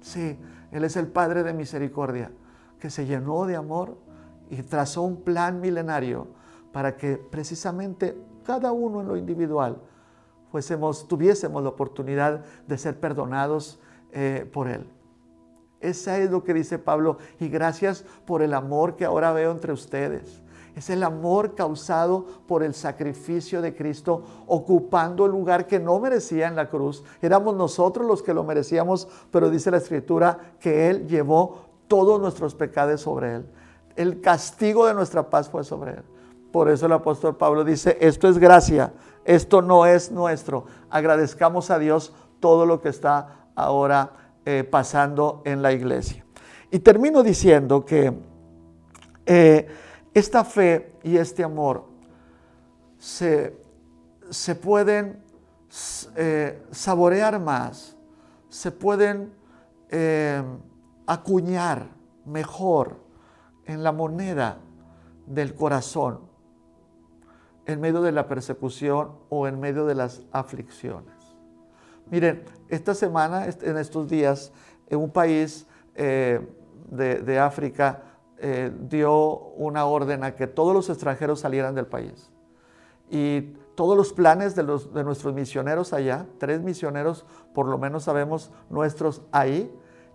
Sí, 0.01 0.39
Él 0.71 0.85
es 0.85 0.97
el 0.97 1.09
Padre 1.09 1.43
de 1.43 1.53
misericordia, 1.53 2.31
que 2.79 2.91
se 2.91 3.07
llenó 3.07 3.47
de 3.47 3.57
amor 3.57 3.99
y 4.51 4.63
trazó 4.63 5.03
un 5.03 5.23
plan 5.23 5.61
milenario 5.61 6.29
para 6.73 6.97
que 6.97 7.17
precisamente 7.17 8.17
cada 8.45 8.73
uno 8.73 9.01
en 9.01 9.09
lo 9.09 9.17
individual 9.17 9.81
fuésemos, 10.51 11.07
tuviésemos 11.07 11.63
la 11.63 11.69
oportunidad 11.69 12.45
de 12.67 12.79
ser 12.79 12.99
perdonados 12.99 13.81
eh, 14.13 14.49
por 14.53 14.69
Él. 14.69 14.87
Esa 15.81 16.19
es 16.19 16.31
lo 16.31 16.45
que 16.45 16.55
dice 16.55 16.79
Pablo. 16.79 17.19
Y 17.38 17.49
gracias 17.49 18.05
por 18.27 18.43
el 18.43 18.55
amor 18.55 18.97
que 18.97 19.05
ahora 19.05 19.33
veo 19.33 19.51
entre 19.51 19.73
ustedes. 19.73 20.43
Es 20.77 20.88
el 20.88 21.03
amor 21.03 21.55
causado 21.55 22.27
por 22.47 22.62
el 22.62 22.75
sacrificio 22.75 23.61
de 23.61 23.75
Cristo 23.75 24.23
ocupando 24.47 25.27
el 25.27 25.33
lugar 25.33 25.66
que 25.66 25.81
no 25.81 25.99
merecía 25.99 26.47
en 26.47 26.57
la 26.57 26.69
cruz. 26.69 27.03
Éramos 27.21 27.57
nosotros 27.57 28.07
los 28.07 28.23
que 28.23 28.35
lo 28.35 28.45
merecíamos, 28.45 29.09
pero 29.31 29.51
dice 29.51 29.71
la 29.71 29.79
Escritura 29.79 30.38
que 30.61 30.88
Él 30.88 31.09
llevó 31.09 31.66
todos 31.88 32.21
nuestros 32.21 32.55
pecados 32.55 33.01
sobre 33.01 33.37
Él. 33.37 33.47
El 33.97 34.21
castigo 34.21 34.87
de 34.87 34.95
nuestra 34.95 35.29
paz 35.29 35.49
fue 35.49 35.64
sobre 35.64 35.93
Él. 35.93 36.05
Por 36.53 36.69
eso 36.69 36.87
el 36.87 36.93
apóstol 36.93 37.37
Pablo 37.37 37.64
dice, 37.64 37.97
esto 38.01 38.29
es 38.29 38.38
gracia, 38.38 38.93
esto 39.25 39.62
no 39.62 39.87
es 39.87 40.11
nuestro. 40.11 40.66
Agradezcamos 40.88 41.71
a 41.71 41.79
Dios 41.79 42.12
todo 42.38 42.66
lo 42.66 42.81
que 42.81 42.88
está 42.88 43.49
ahora 43.55 44.30
eh, 44.44 44.64
pasando 44.64 45.42
en 45.44 45.62
la 45.62 45.72
iglesia. 45.72 46.24
Y 46.70 46.79
termino 46.79 47.22
diciendo 47.22 47.85
que 47.85 48.12
eh, 49.26 49.68
esta 50.14 50.44
fe 50.44 50.94
y 51.03 51.16
este 51.16 51.44
amor 51.44 51.85
se, 52.98 53.57
se 54.31 54.55
pueden 54.55 55.22
eh, 56.16 56.62
saborear 56.70 57.40
más, 57.40 57.96
se 58.48 58.72
pueden 58.72 59.38
acuñar 61.07 61.88
mejor 62.24 63.00
en 63.66 63.83
la 63.83 63.90
moneda 63.90 64.59
del 65.26 65.53
corazón 65.57 66.31
en 67.66 67.81
medio 67.81 68.03
de 68.03 68.12
la 68.12 68.26
persecución 68.26 69.12
o 69.29 69.46
en 69.46 69.61
medio 69.61 69.87
de 69.87 69.94
las 69.94 70.22
aflicciones. 70.33 71.10
Miren, 72.11 72.42
esta 72.68 72.92
semana, 72.94 73.46
en 73.46 73.79
estos 73.79 74.09
días, 74.09 74.53
en 74.88 74.99
un 74.99 75.11
país 75.11 75.66
eh, 75.94 76.40
de, 76.90 77.38
África 77.38 78.03
eh, 78.38 78.73
dio 78.88 79.38
una 79.57 79.85
orden 79.85 80.25
a 80.25 80.35
que 80.35 80.49
todos 80.49 80.75
los 80.75 80.90
extranjeros 80.90 81.40
salieran 81.40 81.77
del 81.77 81.87
país. 81.87 82.33
Y 83.09 83.55
todos 83.77 83.96
los 83.96 84.12
planes 84.12 84.57
de, 84.57 84.64
nuestros 84.64 85.35
misioneros 85.35 85.92
allá, 85.92 86.27
tres 86.38 86.61
misioneros 86.61 87.25
por 87.55 87.66
lo 87.66 87.79
menos 87.79 88.05
sabemos 88.05 88.51
nuestros 88.68 89.23
ahí, 89.31 89.73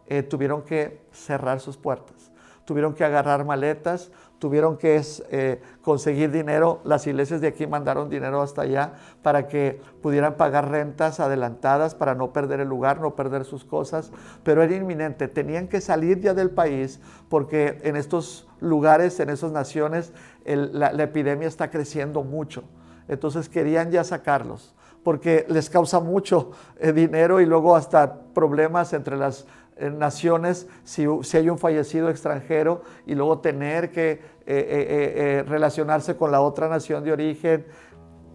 eh, 0.08 0.21
tuvieron 0.21 0.63
que 0.63 1.01
cerrar 1.12 1.62
sus 1.62 1.77
puertas. 1.77 2.31
Tuvieron 2.65 2.93
que 2.93 3.05
agarrar 3.05 3.45
maletas, 3.45 4.12
tuvieron 4.39 4.78
que 4.78 5.02
eh, 5.30 5.62
conseguir 5.82 6.32
dinero, 6.32 6.82
las 6.84 7.08
iglesias 7.08 7.41
de 7.41 7.48
aquí 7.48 7.67
mandaron 7.67 8.10
dinero 8.10 8.41
hasta 8.41 8.63
allá 8.63 8.93
para 9.21 9.48
que 9.48 9.82
pudieran 10.02 10.36
pagar 10.36 10.69
rentas 10.69 11.19
adelantadas 11.19 11.95
para 11.95 12.15
no 12.15 12.34
perder 12.34 12.60
el 12.60 12.67
lugar, 12.67 13.00
no 13.00 13.15
perder 13.15 13.45
sus 13.45 13.63
cosas, 13.63 14.12
pero 14.43 14.62
era 14.62 14.76
inminente, 14.76 15.28
tenían 15.28 15.67
que 15.67 15.82
salir 15.82 16.19
ya 16.19 16.34
del 16.34 16.52
país 16.52 17.00
porque 17.30 17.80
en 17.84 17.95
estos 17.95 18.48
lugares, 18.60 19.19
en 19.19 19.30
esas 19.30 19.52
naciones, 19.52 20.13
la, 20.45 20.91
epidemia 21.04 21.48
está 21.48 21.69
creciendo 21.69 22.24
mucho, 22.24 22.63
entonces 23.08 23.50
querían 23.50 23.91
ya 23.91 24.04
sacarlos 24.04 24.76
porque 25.04 25.45
les 25.50 25.69
causa 25.69 26.00
mucho 26.00 26.50
eh, 26.80 26.91
dinero 26.91 27.39
y 27.39 27.45
luego 27.45 27.76
hasta 27.76 28.24
problemas 28.34 28.91
entre 28.91 29.15
las 29.17 29.45
naciones 29.77 30.67
si, 30.83 31.05
hay 31.33 31.49
un 31.49 31.57
fallecido 31.57 32.09
extranjero 32.09 32.81
y 33.05 33.15
luego 33.15 33.39
tener 33.39 33.91
que 33.91 34.11
eh, 34.11 34.19
eh, 34.45 35.13
eh, 35.15 35.43
relacionarse 35.47 36.15
con 36.15 36.31
la 36.31 36.41
otra 36.41 36.69
nación 36.69 37.03
de 37.03 37.11
origen, 37.11 37.65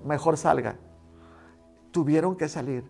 mejor 0.05 0.37
salgan. 0.37 0.77
Tuvieron 1.91 2.37
que 2.37 2.49
salir 2.49 2.85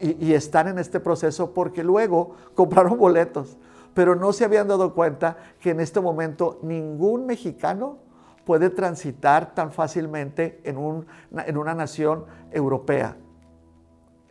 y, 0.00 0.26
y 0.26 0.34
están 0.34 0.68
en 0.68 0.78
este 0.78 1.00
proceso 1.00 1.52
porque 1.52 1.82
luego 1.82 2.36
compraron 2.54 2.98
boletos, 2.98 3.56
pero 3.94 4.14
no 4.14 4.32
se 4.32 4.44
habían 4.44 4.68
dado 4.68 4.94
cuenta 4.94 5.36
que 5.60 5.70
en 5.70 5.80
este 5.80 6.00
momento 6.00 6.58
ningún 6.62 7.26
mexicano 7.26 7.98
puede 8.44 8.70
transitar 8.70 9.54
tan 9.54 9.72
fácilmente 9.72 10.60
en, 10.64 10.76
un, 10.76 11.06
en 11.32 11.56
una 11.56 11.74
nación 11.74 12.24
europea. 12.52 13.16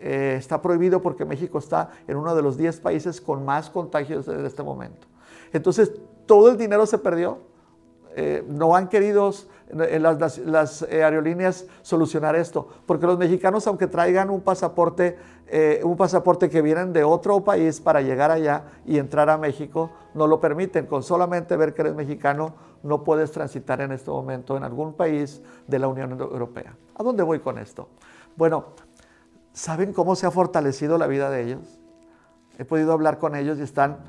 Eh, 0.08 0.36
está 0.38 0.62
prohibido 0.62 1.02
porque 1.02 1.26
México 1.26 1.58
está 1.58 1.90
en 2.08 2.16
uno 2.18 2.36
de 2.36 2.44
los 2.44 2.58
10 2.58 2.80
países 2.80 3.20
con 3.20 3.44
más 3.44 3.72
contagios 3.72 4.28
en 4.28 4.46
este 4.46 4.62
momento. 4.62 5.08
Entonces, 5.52 5.92
todo 6.28 6.52
el 6.52 6.58
dinero 6.58 6.86
se 6.86 7.00
perdió. 7.00 7.40
Eh, 8.16 8.46
no 8.48 8.76
han 8.76 8.88
querido 8.88 9.32
eh, 9.72 10.00
las, 10.00 10.84
aerolíneas 10.84 11.66
solucionar 11.82 12.36
esto, 12.36 12.68
porque 12.86 13.08
los 13.08 13.18
mexicanos, 13.18 13.66
aunque 13.66 13.88
traigan 13.88 14.30
un 14.30 14.42
pasaporte, 14.42 15.18
un 15.84 15.98
pasaporte 15.98 16.52
que 16.52 16.62
vienen 16.62 16.94
de 16.94 17.04
otro 17.04 17.44
país 17.44 17.82
para 17.82 18.02
llegar 18.02 18.30
allá 18.30 18.66
y 18.86 19.00
entrar 19.00 19.32
a 19.32 19.40
México, 19.40 19.90
no 20.14 20.28
lo 20.28 20.40
permiten. 20.40 20.86
Con 20.86 21.02
solamente 21.02 21.58
ver 21.58 21.74
que 21.74 21.82
eres 21.82 21.96
mexicano, 21.96 22.54
no 22.84 23.04
puedes 23.04 23.32
transitar 23.32 23.82
en 23.82 23.92
este 23.92 24.12
momento 24.12 24.56
en 24.56 24.66
algún 24.66 24.94
país 24.94 25.42
de 25.66 25.80
la 25.80 25.88
Unión 25.88 26.12
Europea. 26.12 26.78
¿A 26.94 27.02
dónde 27.02 27.24
voy 27.24 27.40
con 27.40 27.58
esto? 27.58 27.90
Bueno, 28.36 28.66
¿Saben 29.56 29.94
cómo 29.94 30.18
se 30.18 30.26
ha 30.26 30.32
fortalecido 30.32 30.98
la 30.98 31.08
vida 31.08 31.30
de 31.30 31.42
ellos? 31.42 31.80
He 32.58 32.66
podido 32.66 32.92
hablar 32.92 33.20
con 33.20 33.36
ellos 33.38 33.58
y 33.58 33.62
están 33.62 34.00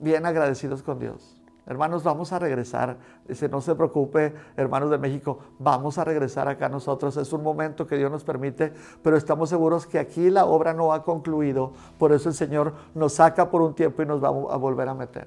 bien 0.00 0.24
agradecidos 0.26 0.84
con 0.84 1.00
Dios. 1.00 1.36
Hermanos, 1.66 2.04
vamos 2.04 2.32
a 2.32 2.38
regresar. 2.38 2.98
Dice, 3.26 3.48
no 3.48 3.60
se 3.60 3.74
preocupe, 3.74 4.32
hermanos 4.56 4.90
de 4.90 4.98
México, 4.98 5.40
vamos 5.58 5.98
a 5.98 6.04
regresar 6.04 6.46
acá 6.46 6.68
nosotros. 6.68 7.16
Es 7.16 7.32
un 7.32 7.42
momento 7.42 7.84
que 7.84 7.96
Dios 7.96 8.12
nos 8.12 8.22
permite, 8.22 8.72
pero 9.02 9.16
estamos 9.16 9.48
seguros 9.48 9.88
que 9.88 9.98
aquí 9.98 10.30
la 10.30 10.44
obra 10.44 10.72
no 10.72 10.92
ha 10.92 11.02
concluido. 11.02 11.72
Por 11.98 12.12
eso 12.12 12.28
el 12.28 12.36
Señor 12.36 12.72
nos 12.94 13.14
saca 13.14 13.50
por 13.50 13.60
un 13.60 13.74
tiempo 13.74 14.04
y 14.04 14.06
nos 14.06 14.22
va 14.22 14.28
a 14.28 14.56
volver 14.56 14.88
a 14.88 14.94
meter. 14.94 15.26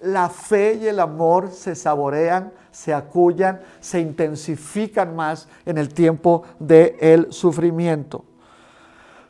La 0.00 0.30
fe 0.30 0.78
y 0.80 0.86
el 0.86 0.98
amor 0.98 1.50
se 1.50 1.74
saborean, 1.74 2.50
se 2.70 2.94
acullan, 2.94 3.60
se 3.78 4.00
intensifican 4.00 5.14
más 5.14 5.50
en 5.66 5.76
el 5.76 5.92
tiempo 5.92 6.44
del 6.58 7.30
sufrimiento. 7.30 8.24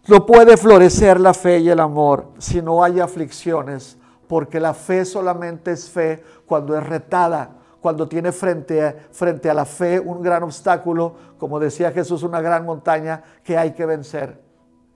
No 0.09 0.27
puede 0.27 0.57
florecer 0.57 1.21
la 1.21 1.33
fe 1.33 1.61
y 1.61 1.69
el 1.69 1.79
amor 1.79 2.27
si 2.39 2.61
no 2.61 2.83
hay 2.83 2.99
aflicciones, 2.99 3.97
porque 4.27 4.59
la 4.59 4.75
fe 4.75 5.05
solamente 5.05 5.71
es 5.71 5.89
fe 5.89 6.25
cuando 6.45 6.77
es 6.77 6.85
retada, 6.85 7.51
cuando 7.81 8.09
tiene 8.09 8.33
frente 8.33 8.85
a, 8.85 8.97
frente 9.13 9.49
a 9.49 9.55
la 9.55 9.65
fe 9.65 10.01
un 10.01 10.21
gran 10.21 10.43
obstáculo, 10.43 11.15
como 11.39 11.61
decía 11.61 11.93
Jesús, 11.93 12.25
una 12.25 12.41
gran 12.41 12.65
montaña 12.65 13.23
que 13.45 13.57
hay 13.57 13.75
que 13.75 13.87
vencer 13.87 14.41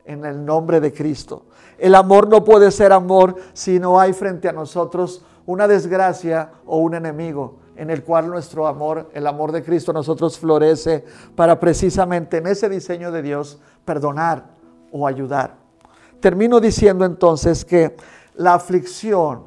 en 0.05 0.25
el 0.25 0.45
nombre 0.45 0.81
de 0.81 0.93
Cristo. 0.93 1.47
El 1.79 1.95
amor 1.95 2.29
no 2.29 2.43
puede 2.43 2.73
ser 2.73 2.93
amor 2.93 3.37
si 3.53 3.79
no 3.79 4.01
hay 4.01 4.13
frente 4.13 4.49
a 4.49 4.53
nosotros 4.53 5.25
una 5.47 5.69
desgracia 5.69 6.51
o 6.65 6.79
un 6.79 6.95
enemigo 6.95 7.59
en 7.77 7.91
el 7.91 8.03
cual 8.03 8.29
nuestro 8.29 8.67
amor, 8.67 9.11
el 9.13 9.27
amor 9.27 9.53
de 9.53 9.63
Cristo, 9.63 9.93
nosotros 9.93 10.39
florece 10.39 11.05
para 11.37 11.61
precisamente 11.61 12.39
en 12.39 12.47
ese 12.49 12.69
diseño 12.69 13.13
de 13.13 13.23
Dios 13.23 13.61
perdonar, 13.85 14.56
o 14.97 15.07
ayudar. 15.07 15.57
Termino 16.21 16.61
diciendo 16.61 17.05
entonces 17.05 17.65
que 17.65 17.97
la 18.35 18.55
aflicción 18.55 19.43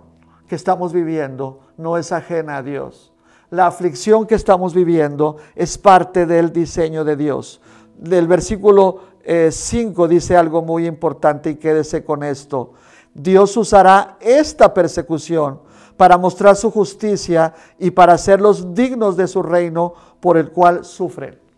que 0.48 0.56
estamos 0.56 0.94
viviendo 0.94 1.60
no 1.78 1.98
es 1.98 2.12
ajena 2.12 2.58
a 2.58 2.64
Dios. 2.64 3.12
La 3.50 3.68
aflicción 3.68 4.28
que 4.28 4.36
estamos 4.36 4.74
viviendo 4.74 5.38
es 5.56 5.78
parte 5.78 6.26
del 6.26 6.54
diseño 6.54 7.04
de 7.04 7.16
Dios. 7.16 7.62
Del 7.98 8.28
versículo 8.28 9.02
5 9.50 10.06
eh, 10.06 10.08
dice 10.08 10.38
algo 10.38 10.62
muy 10.62 10.86
importante 10.86 11.50
y 11.52 11.56
quédese 11.56 12.04
con 12.04 12.24
esto. 12.24 12.74
Dios 13.14 13.58
usará 13.58 14.18
esta 14.22 14.74
persecución 14.74 15.62
para 15.98 16.18
mostrar 16.18 16.56
su 16.56 16.72
justicia 16.72 17.54
y 17.78 17.92
para 17.92 18.14
hacerlos 18.14 18.74
dignos 18.74 19.18
de 19.18 19.28
su 19.28 19.44
reino 19.44 19.94
por 20.20 20.38
el 20.38 20.52
cual 20.52 20.86
sufren. 20.86 21.49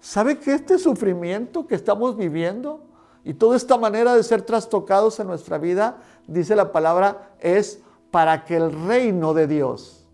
¿Sabe 0.00 0.38
que 0.38 0.54
este 0.54 0.78
sufrimiento 0.78 1.66
que 1.66 1.74
estamos 1.74 2.16
viviendo 2.16 2.80
y 3.22 3.34
toda 3.34 3.56
esta 3.56 3.76
manera 3.76 4.14
de 4.14 4.22
ser 4.22 4.42
trastocados 4.42 5.20
en 5.20 5.26
nuestra 5.26 5.58
vida, 5.58 5.98
dice 6.26 6.56
la 6.56 6.72
palabra, 6.72 7.32
es 7.38 7.80
para 8.10 8.44
que 8.44 8.56
el 8.56 8.72
reino 8.86 9.34
de 9.34 9.46
Dios, 9.46 10.06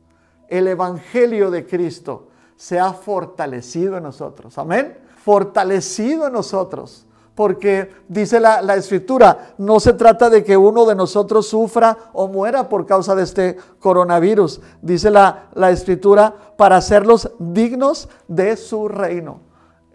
el 0.49 0.67
Evangelio 0.67 1.51
de 1.51 1.67
Cristo, 1.67 2.29
sea 2.57 2.93
fortalecido 2.93 3.97
en 3.97 4.03
nosotros. 4.03 4.59
Amén. 4.59 4.99
Fortalecido 5.23 6.27
en 6.27 6.33
nosotros. 6.33 7.07
Porque 7.37 7.93
dice 8.09 8.41
la, 8.41 8.75
escritura, 8.77 9.55
no 9.59 9.79
se 9.79 9.93
trata 9.93 10.31
de 10.31 10.43
que 10.43 10.57
uno 10.57 10.87
de 10.87 10.95
nosotros 10.95 11.47
sufra 11.47 11.97
o 12.15 12.29
muera 12.29 12.69
por 12.69 12.87
causa 12.87 13.15
de 13.15 13.23
este 13.23 13.57
coronavirus. 13.79 14.61
Dice 14.81 15.11
la, 15.11 15.51
la 15.55 15.71
escritura, 15.71 16.35
para 16.57 16.79
hacerlos 16.79 17.31
dignos 17.39 18.09
de 18.27 18.57
su 18.57 18.89
reino. 18.89 19.46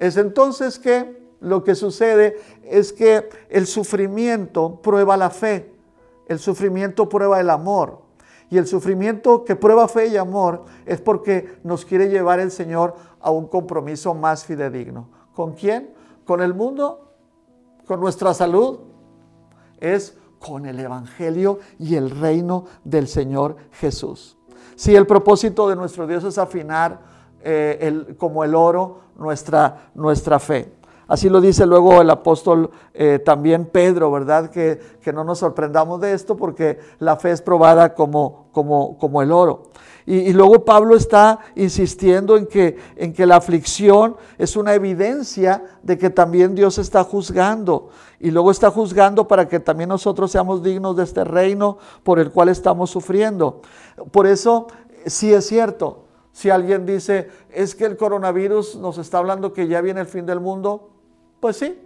Es 0.02 0.18
entonces 0.18 0.80
que 0.80 1.22
lo 1.42 1.64
que 1.64 1.76
sucede 1.76 2.36
es 2.64 2.92
que 2.92 3.30
el 3.50 3.68
sufrimiento 3.68 4.82
prueba 4.82 5.16
la 5.16 5.30
fe, 5.30 5.72
el 6.26 6.40
sufrimiento 6.40 7.08
prueba 7.08 7.40
el 7.40 7.52
amor. 7.52 8.02
Y 8.50 8.58
el 8.58 8.66
sufrimiento 8.66 9.46
que 9.46 9.56
prueba 9.56 9.88
fe 9.88 10.08
y 10.08 10.18
amor 10.18 10.66
es 10.88 11.00
porque 11.00 11.60
nos 11.64 11.86
quiere 11.86 12.10
llevar 12.10 12.40
el 12.40 12.50
Señor 12.50 12.96
a 13.20 13.30
un 13.30 13.48
compromiso 13.48 14.16
más 14.16 14.44
fidedigno. 14.44 15.08
¿Con 15.36 15.54
quién? 15.54 15.94
¿Con 16.26 16.42
el 16.42 16.56
mundo? 16.56 17.12
¿Con 17.86 18.00
nuestra 18.00 18.34
salud? 18.34 18.80
Es 19.80 20.18
con 20.40 20.66
el 20.66 20.80
Evangelio 20.80 21.60
y 21.78 21.94
el 21.94 22.10
reino 22.10 22.66
del 22.84 23.08
Señor 23.08 23.56
Jesús. 23.74 24.36
Si 24.76 24.96
el 24.96 25.06
propósito 25.06 25.70
de 25.70 25.76
nuestro 25.76 26.08
Dios 26.08 26.24
es 26.24 26.40
afinar 26.40 27.12
eh, 27.44 28.16
como 28.18 28.44
el 28.44 28.56
oro 28.56 29.11
nuestra, 29.22 29.92
nuestra 29.96 30.40
fe. 30.40 30.74
Así 31.12 31.28
lo 31.28 31.42
dice 31.42 31.66
luego 31.66 32.02
el 32.02 32.10
apóstol 32.10 32.72
eh, 32.94 33.20
también 33.20 33.66
Pedro, 33.66 34.10
¿verdad? 34.12 34.50
Que, 34.50 34.80
no 35.14 35.26
nos 35.26 35.40
sorprendamos 35.40 36.00
de 36.00 36.14
esto 36.14 36.38
porque 36.38 36.80
la 37.00 37.18
fe 37.18 37.32
es 37.32 37.42
probada 37.42 37.94
como, 37.94 38.48
como, 38.54 38.98
como 38.98 39.22
el 39.22 39.34
oro. 39.34 39.72
Y, 40.06 40.34
luego 40.34 40.66
Pablo 40.66 40.96
está 40.96 41.40
insistiendo 41.56 42.38
en 42.38 42.48
que, 42.48 42.78
en 42.96 43.12
que 43.14 43.26
la 43.26 43.36
aflicción 43.36 44.16
es 44.38 44.56
una 44.56 44.74
evidencia 44.74 45.64
de 45.84 45.98
que 45.98 46.10
también 46.10 46.56
Dios 46.56 46.78
está 46.78 47.04
juzgando. 47.04 47.90
Y 48.20 48.32
luego 48.32 48.50
está 48.50 48.72
juzgando 48.72 49.28
para 49.28 49.50
que 49.50 49.60
también 49.60 49.90
nosotros 49.90 50.32
seamos 50.32 50.64
dignos 50.64 50.96
de 50.96 51.04
este 51.04 51.26
reino 51.26 51.78
por 52.04 52.20
el 52.20 52.32
cual 52.32 52.50
estamos 52.50 52.90
sufriendo. 52.90 53.62
Por 54.12 54.28
eso, 54.28 54.68
sí 55.06 55.34
es 55.34 55.46
cierto, 55.46 56.01
si 56.32 56.50
alguien 56.50 56.86
dice, 56.86 57.30
es 57.50 57.76
que 57.76 57.86
el 57.86 57.98
coronavirus 57.98 58.78
nos 58.78 58.98
está 58.98 59.18
hablando 59.18 59.54
que 59.54 59.68
ya 59.68 59.82
viene 59.82 60.02
el 60.02 60.08
fin 60.08 60.26
del 60.26 60.40
mundo, 60.40 60.90
pues 61.40 61.58
sí, 61.58 61.80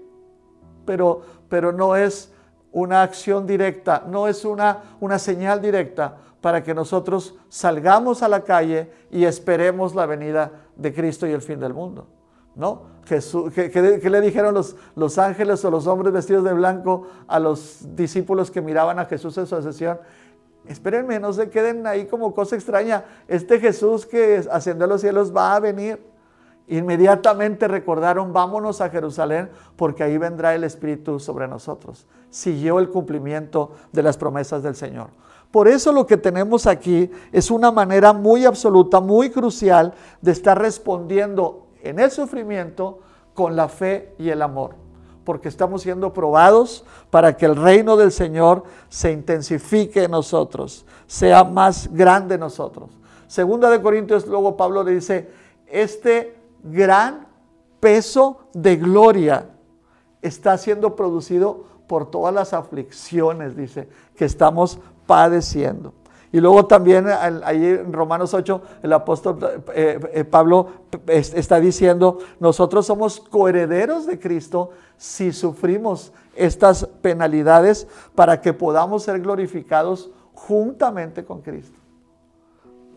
pero, 0.86 1.22
pero 1.50 1.72
no 1.72 1.96
es 1.96 2.32
una 2.72 3.04
acción 3.04 3.48
directa, 3.48 4.04
no 4.08 4.28
es 4.28 4.46
una, 4.46 4.84
una 5.00 5.18
señal 5.18 5.62
directa 5.62 6.18
para 6.42 6.62
que 6.62 6.76
nosotros 6.76 7.36
salgamos 7.50 8.22
a 8.22 8.28
la 8.28 8.44
calle 8.44 8.92
y 9.10 9.26
esperemos 9.26 9.96
la 9.96 10.06
venida 10.06 10.52
de 10.76 10.94
Cristo 10.94 11.26
y 11.26 11.32
el 11.32 11.42
fin 11.42 11.60
del 11.60 11.74
mundo. 11.74 12.08
¿No? 12.56 12.84
Jesús, 13.06 13.52
¿qué, 13.54 14.10
le 14.10 14.22
dijeron 14.22 14.54
los, 14.54 14.76
los, 14.96 15.18
ángeles 15.18 15.64
o 15.66 15.72
los 15.72 15.88
hombres 15.88 16.14
vestidos 16.14 16.44
de 16.44 16.54
blanco 16.54 17.08
a 17.28 17.40
los 17.40 17.80
discípulos 17.96 18.50
que 18.50 18.62
miraban 18.62 18.98
a 19.00 19.06
Jesús 19.06 19.38
en 19.38 19.46
su 19.46 19.56
ascensión? 19.56 20.00
Espérenme, 20.68 21.20
no 21.20 21.32
se 21.34 21.50
queden 21.50 21.86
ahí 21.86 22.06
como 22.06 22.34
cosa 22.34 22.56
extraña. 22.56 23.06
Este 23.28 23.60
Jesús 23.60 24.06
que 24.06 24.44
ascendió 24.52 24.86
a 24.86 24.88
los 24.88 25.02
cielos 25.02 25.36
va 25.36 25.56
a 25.56 25.60
venir. 25.60 26.00
Inmediatamente 26.68 27.68
recordaron, 27.68 28.34
vámonos 28.34 28.82
a 28.82 28.90
Jerusalén 28.90 29.50
porque 29.76 30.04
ahí 30.04 30.18
vendrá 30.18 30.56
el 30.56 30.64
Espíritu 30.64 31.20
sobre 31.20 31.48
nosotros. 31.48 32.08
Siguió 32.30 32.80
el 32.80 32.90
cumplimiento 32.90 33.72
de 33.92 34.02
las 34.02 34.18
promesas 34.18 34.64
del 34.64 34.76
Señor. 34.76 35.10
Por 35.52 35.68
eso 35.68 35.92
lo 35.92 36.08
que 36.08 36.18
tenemos 36.18 36.66
aquí 36.66 37.10
es 37.32 37.52
una 37.52 37.72
manera 37.72 38.14
muy 38.14 38.46
absoluta, 38.46 39.00
muy 39.00 39.30
crucial 39.30 39.94
de 40.22 40.32
estar 40.32 40.60
respondiendo 40.60 41.68
en 41.82 42.00
el 42.00 42.10
sufrimiento 42.12 43.00
con 43.34 43.56
la 43.56 43.70
fe 43.70 44.16
y 44.18 44.30
el 44.30 44.42
amor. 44.42 44.85
Porque 45.26 45.50
estamos 45.50 45.82
siendo 45.82 46.14
probados 46.14 46.86
para 47.10 47.36
que 47.36 47.46
el 47.46 47.58
reino 47.58 47.98
del 47.98 48.14
Señor 48.14 48.64
se 48.88 49.12
intensifique 49.12 50.04
en 50.04 50.12
nosotros, 50.12 50.86
sea 51.08 51.44
más 51.44 51.92
grande 51.92 52.36
en 52.36 52.42
nosotros. 52.42 52.92
Segunda 53.28 53.70
de 53.70 53.82
Corintios, 53.82 54.26
luego 54.28 54.56
Pablo 54.56 54.84
le 54.84 54.94
dice, 54.94 55.30
este 55.68 56.38
gran 56.64 57.28
peso 57.82 58.40
de 58.54 58.78
gloria 58.78 59.50
está 60.22 60.58
siendo 60.58 60.96
producido 60.96 61.66
por 61.88 62.10
todas 62.10 62.34
las 62.34 62.54
aflicciones, 62.54 63.56
dice, 63.56 63.90
que 64.16 64.26
estamos 64.26 64.80
padeciendo. 65.06 65.94
Y 66.36 66.42
luego 66.42 66.66
también 66.66 67.06
ahí 67.46 67.66
en 67.66 67.94
Romanos 67.94 68.34
8 68.34 68.62
el 68.84 68.92
apóstol 68.92 69.38
eh, 69.74 69.98
eh, 70.12 70.26
Pablo 70.26 70.68
está 71.08 71.62
diciendo, 71.62 72.18
nosotros 72.42 72.86
somos 72.86 73.22
coherederos 73.22 74.06
de 74.06 74.20
Cristo 74.20 74.72
si 74.98 75.32
sufrimos 75.32 76.12
estas 76.36 76.88
penalidades 77.02 77.88
para 78.16 78.42
que 78.42 78.52
podamos 78.52 79.04
ser 79.04 79.22
glorificados 79.22 80.12
juntamente 80.34 81.24
con 81.24 81.42
Cristo 81.42 81.80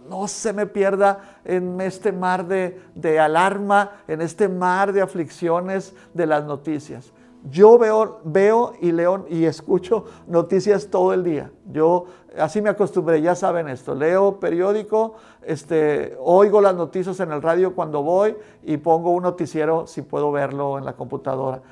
no 0.08 0.26
se 0.26 0.52
me 0.54 0.66
pierda 0.66 1.38
en 1.44 1.80
este 1.82 2.10
mar 2.10 2.46
de, 2.48 3.20
alarma, 3.20 3.90
en 4.08 4.22
este 4.22 4.48
mar 4.48 4.92
de 4.92 5.02
aflicciones 5.02 5.94
de 6.14 6.26
las 6.26 6.44
noticias. 6.44 7.12
Yo 7.44 7.78
veo, 7.78 8.20
veo 8.24 8.72
y 8.80 8.90
leo 8.90 9.26
y 9.28 9.44
escucho 9.44 10.06
noticias 10.26 10.88
todo 10.88 11.12
el 11.12 11.24
día. 11.24 11.52
Yo 11.70 12.06
así 12.38 12.62
me 12.62 12.70
acostumbré, 12.70 13.20
ya 13.20 13.34
saben 13.34 13.68
esto. 13.68 13.94
Leo 13.94 14.40
periódico, 14.40 15.14
este, 15.42 16.16
oigo 16.20 16.60
las 16.60 16.74
noticias 16.74 17.18
en 17.20 17.32
el 17.32 17.42
radio 17.42 17.74
cuando 17.74 18.02
voy 18.02 18.36
y 18.62 18.76
pongo 18.76 19.10
un 19.10 19.22
noticiero 19.22 19.86
si 19.86 20.02
puedo 20.02 20.32
verlo 20.32 20.78
en 20.78 20.84
la 20.84 20.94
computadora 20.94 21.62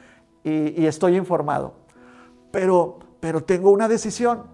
y, 0.44 0.80
y 0.80 0.86
estoy 0.86 1.16
informado. 1.16 1.74
Pero, 2.50 2.98
pero 3.20 3.42
tengo 3.42 3.70
una 3.70 3.88
decisión. 3.88 4.44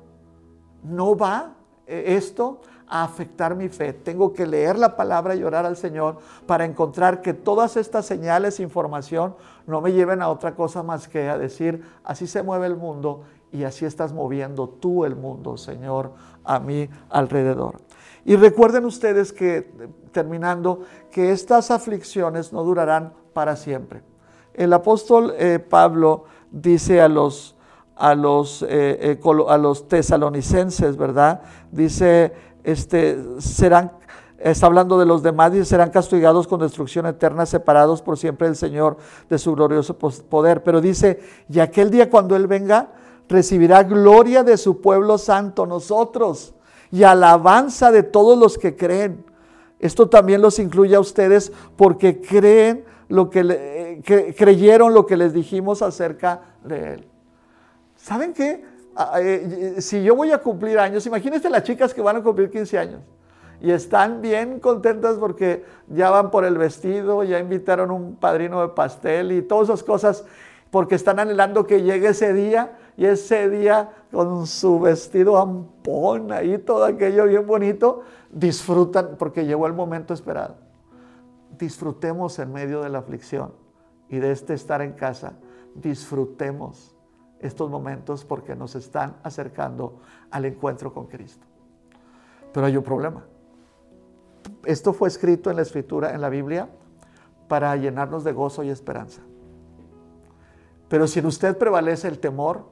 No 0.82 1.16
va 1.16 1.52
eh, 1.86 2.16
esto 2.16 2.60
a 2.88 3.04
afectar 3.04 3.54
mi 3.54 3.68
fe. 3.68 3.92
Tengo 3.92 4.32
que 4.32 4.46
leer 4.46 4.78
la 4.78 4.96
palabra 4.96 5.34
y 5.34 5.42
orar 5.42 5.64
al 5.64 5.76
Señor 5.76 6.18
para 6.46 6.64
encontrar 6.64 7.22
que 7.22 7.32
todas 7.32 7.76
estas 7.76 8.06
señales, 8.06 8.60
información, 8.60 9.34
no 9.66 9.80
me 9.80 9.92
lleven 9.92 10.20
a 10.20 10.28
otra 10.28 10.54
cosa 10.54 10.82
más 10.82 11.08
que 11.08 11.28
a 11.28 11.38
decir, 11.38 11.84
así 12.04 12.26
se 12.26 12.42
mueve 12.42 12.66
el 12.66 12.76
mundo 12.76 13.22
y 13.52 13.64
así 13.64 13.84
estás 13.84 14.12
moviendo 14.12 14.68
tú 14.68 15.04
el 15.04 15.14
mundo, 15.14 15.56
Señor, 15.56 16.12
a 16.42 16.58
mi 16.58 16.88
alrededor. 17.10 17.76
Y 18.24 18.36
recuerden 18.36 18.84
ustedes 18.84 19.32
que, 19.32 19.70
terminando, 20.12 20.80
que 21.10 21.32
estas 21.32 21.70
aflicciones 21.70 22.52
no 22.52 22.64
durarán 22.64 23.12
para 23.32 23.56
siempre. 23.56 24.02
El 24.54 24.72
apóstol 24.72 25.34
eh, 25.38 25.58
Pablo 25.58 26.24
dice 26.50 27.00
a 27.00 27.08
los, 27.08 27.56
a 27.96 28.14
los, 28.14 28.62
eh, 28.62 28.68
eh, 28.68 29.20
a 29.48 29.58
los 29.58 29.88
tesalonicenses, 29.88 30.96
¿verdad? 30.96 31.42
Dice 31.70 32.32
este, 32.64 33.18
serán, 33.38 33.92
está 34.38 34.66
hablando 34.66 34.98
de 34.98 35.06
los 35.06 35.22
demás, 35.22 35.54
y 35.54 35.64
serán 35.64 35.90
castigados 35.90 36.46
con 36.46 36.60
destrucción 36.60 37.06
eterna, 37.06 37.46
separados 37.46 38.02
por 38.02 38.18
siempre 38.18 38.46
del 38.46 38.56
Señor 38.56 38.96
de 39.28 39.38
su 39.38 39.54
glorioso 39.54 39.98
poder. 39.98 40.62
Pero 40.62 40.80
dice, 40.80 41.20
y 41.48 41.60
aquel 41.60 41.90
día 41.90 42.08
cuando 42.08 42.36
Él 42.36 42.46
venga, 42.46 42.92
recibirá 43.28 43.82
gloria 43.82 44.42
de 44.42 44.56
su 44.56 44.80
pueblo 44.80 45.18
santo, 45.18 45.66
nosotros, 45.66 46.54
y 46.90 47.02
alabanza 47.04 47.90
de 47.90 48.02
todos 48.02 48.38
los 48.38 48.58
que 48.58 48.76
creen. 48.76 49.24
Esto 49.78 50.08
también 50.08 50.42
los 50.42 50.58
incluye 50.58 50.94
a 50.94 51.00
ustedes 51.00 51.52
porque 51.76 52.20
creen 52.20 52.84
lo 53.08 53.30
que, 53.30 54.02
creyeron 54.36 54.94
lo 54.94 55.06
que 55.06 55.16
les 55.16 55.32
dijimos 55.32 55.82
acerca 55.82 56.40
de 56.64 56.94
Él. 56.94 57.08
¿Saben 57.96 58.32
qué? 58.32 58.64
Ah, 58.94 59.20
eh, 59.20 59.76
si 59.78 60.02
yo 60.02 60.14
voy 60.14 60.32
a 60.32 60.38
cumplir 60.38 60.78
años, 60.78 61.06
imagínense 61.06 61.48
las 61.48 61.62
chicas 61.62 61.94
que 61.94 62.02
van 62.02 62.16
a 62.16 62.22
cumplir 62.22 62.50
15 62.50 62.78
años 62.78 63.00
y 63.62 63.70
están 63.70 64.20
bien 64.20 64.58
contentas 64.58 65.16
porque 65.18 65.64
ya 65.86 66.10
van 66.10 66.32
por 66.32 66.44
el 66.44 66.58
vestido, 66.58 67.22
ya 67.22 67.38
invitaron 67.38 67.92
un 67.92 68.16
padrino 68.16 68.60
de 68.60 68.68
pastel 68.68 69.30
y 69.30 69.40
todas 69.40 69.68
esas 69.68 69.84
cosas 69.84 70.24
porque 70.70 70.96
están 70.96 71.20
anhelando 71.20 71.64
que 71.64 71.82
llegue 71.82 72.08
ese 72.08 72.32
día 72.32 72.72
y 72.96 73.06
ese 73.06 73.48
día 73.48 73.90
con 74.10 74.46
su 74.46 74.78
vestido 74.78 75.38
ampón 75.38 76.32
ahí, 76.32 76.58
todo 76.58 76.84
aquello 76.84 77.26
bien 77.26 77.46
bonito, 77.46 78.02
disfrutan 78.30 79.16
porque 79.18 79.46
llegó 79.46 79.66
el 79.66 79.72
momento 79.72 80.12
esperado. 80.12 80.56
Disfrutemos 81.58 82.38
en 82.38 82.52
medio 82.52 82.82
de 82.82 82.90
la 82.90 82.98
aflicción 82.98 83.54
y 84.08 84.18
de 84.18 84.32
este 84.32 84.54
estar 84.54 84.82
en 84.82 84.92
casa, 84.92 85.34
disfrutemos 85.74 86.94
estos 87.40 87.70
momentos 87.70 88.24
porque 88.24 88.54
nos 88.54 88.74
están 88.74 89.16
acercando 89.22 90.00
al 90.30 90.44
encuentro 90.44 90.92
con 90.92 91.06
Cristo. 91.06 91.46
Pero 92.52 92.66
hay 92.66 92.76
un 92.76 92.84
problema. 92.84 93.24
Esto 94.64 94.92
fue 94.92 95.08
escrito 95.08 95.50
en 95.50 95.56
la 95.56 95.62
escritura, 95.62 96.14
en 96.14 96.20
la 96.20 96.28
Biblia, 96.28 96.68
para 97.48 97.74
llenarnos 97.76 98.22
de 98.24 98.32
gozo 98.32 98.62
y 98.62 98.70
esperanza. 98.70 99.22
Pero 100.88 101.06
si 101.06 101.20
en 101.20 101.26
usted 101.26 101.56
prevalece 101.56 102.06
el 102.08 102.18
temor 102.18 102.71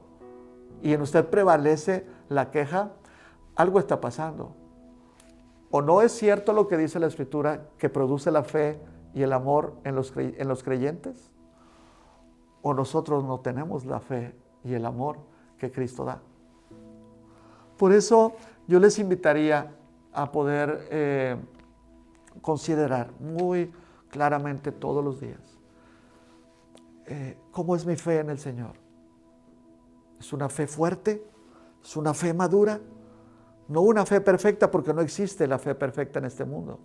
y 0.81 0.93
en 0.93 1.01
usted 1.01 1.25
prevalece 1.27 2.05
la 2.29 2.51
queja, 2.51 2.91
algo 3.55 3.79
está 3.79 4.01
pasando. 4.01 4.55
O 5.69 5.81
no 5.81 6.01
es 6.01 6.11
cierto 6.11 6.53
lo 6.53 6.67
que 6.67 6.77
dice 6.77 6.99
la 6.99 7.07
Escritura, 7.07 7.69
que 7.77 7.89
produce 7.89 8.31
la 8.31 8.43
fe 8.43 8.79
y 9.13 9.23
el 9.23 9.33
amor 9.33 9.75
en 9.83 9.95
los, 9.95 10.13
en 10.15 10.47
los 10.47 10.63
creyentes, 10.63 11.31
o 12.61 12.73
nosotros 12.73 13.23
no 13.23 13.39
tenemos 13.39 13.85
la 13.85 13.99
fe 13.99 14.35
y 14.63 14.73
el 14.73 14.85
amor 14.85 15.17
que 15.57 15.71
Cristo 15.71 16.03
da. 16.05 16.21
Por 17.77 17.93
eso 17.93 18.35
yo 18.67 18.79
les 18.79 18.99
invitaría 18.99 19.71
a 20.13 20.31
poder 20.31 20.87
eh, 20.91 21.37
considerar 22.41 23.11
muy 23.19 23.71
claramente 24.09 24.71
todos 24.71 25.03
los 25.03 25.21
días 25.21 25.51
eh, 27.13 27.37
cómo 27.51 27.75
es 27.75 27.85
mi 27.85 27.97
fe 27.97 28.19
en 28.19 28.29
el 28.29 28.39
Señor. 28.39 28.80
¿Es 30.21 30.33
una 30.33 30.49
fe 30.49 30.67
fuerte? 30.67 31.25
¿Es 31.83 31.97
una 31.97 32.13
fe 32.13 32.31
madura? 32.31 32.79
No 33.67 33.81
una 33.81 34.05
fe 34.05 34.21
perfecta 34.21 34.69
porque 34.69 34.93
no 34.93 35.01
existe 35.01 35.47
la 35.47 35.57
fe 35.57 35.73
perfecta 35.73 36.19
en 36.19 36.25
este 36.25 36.45
mundo, 36.45 36.79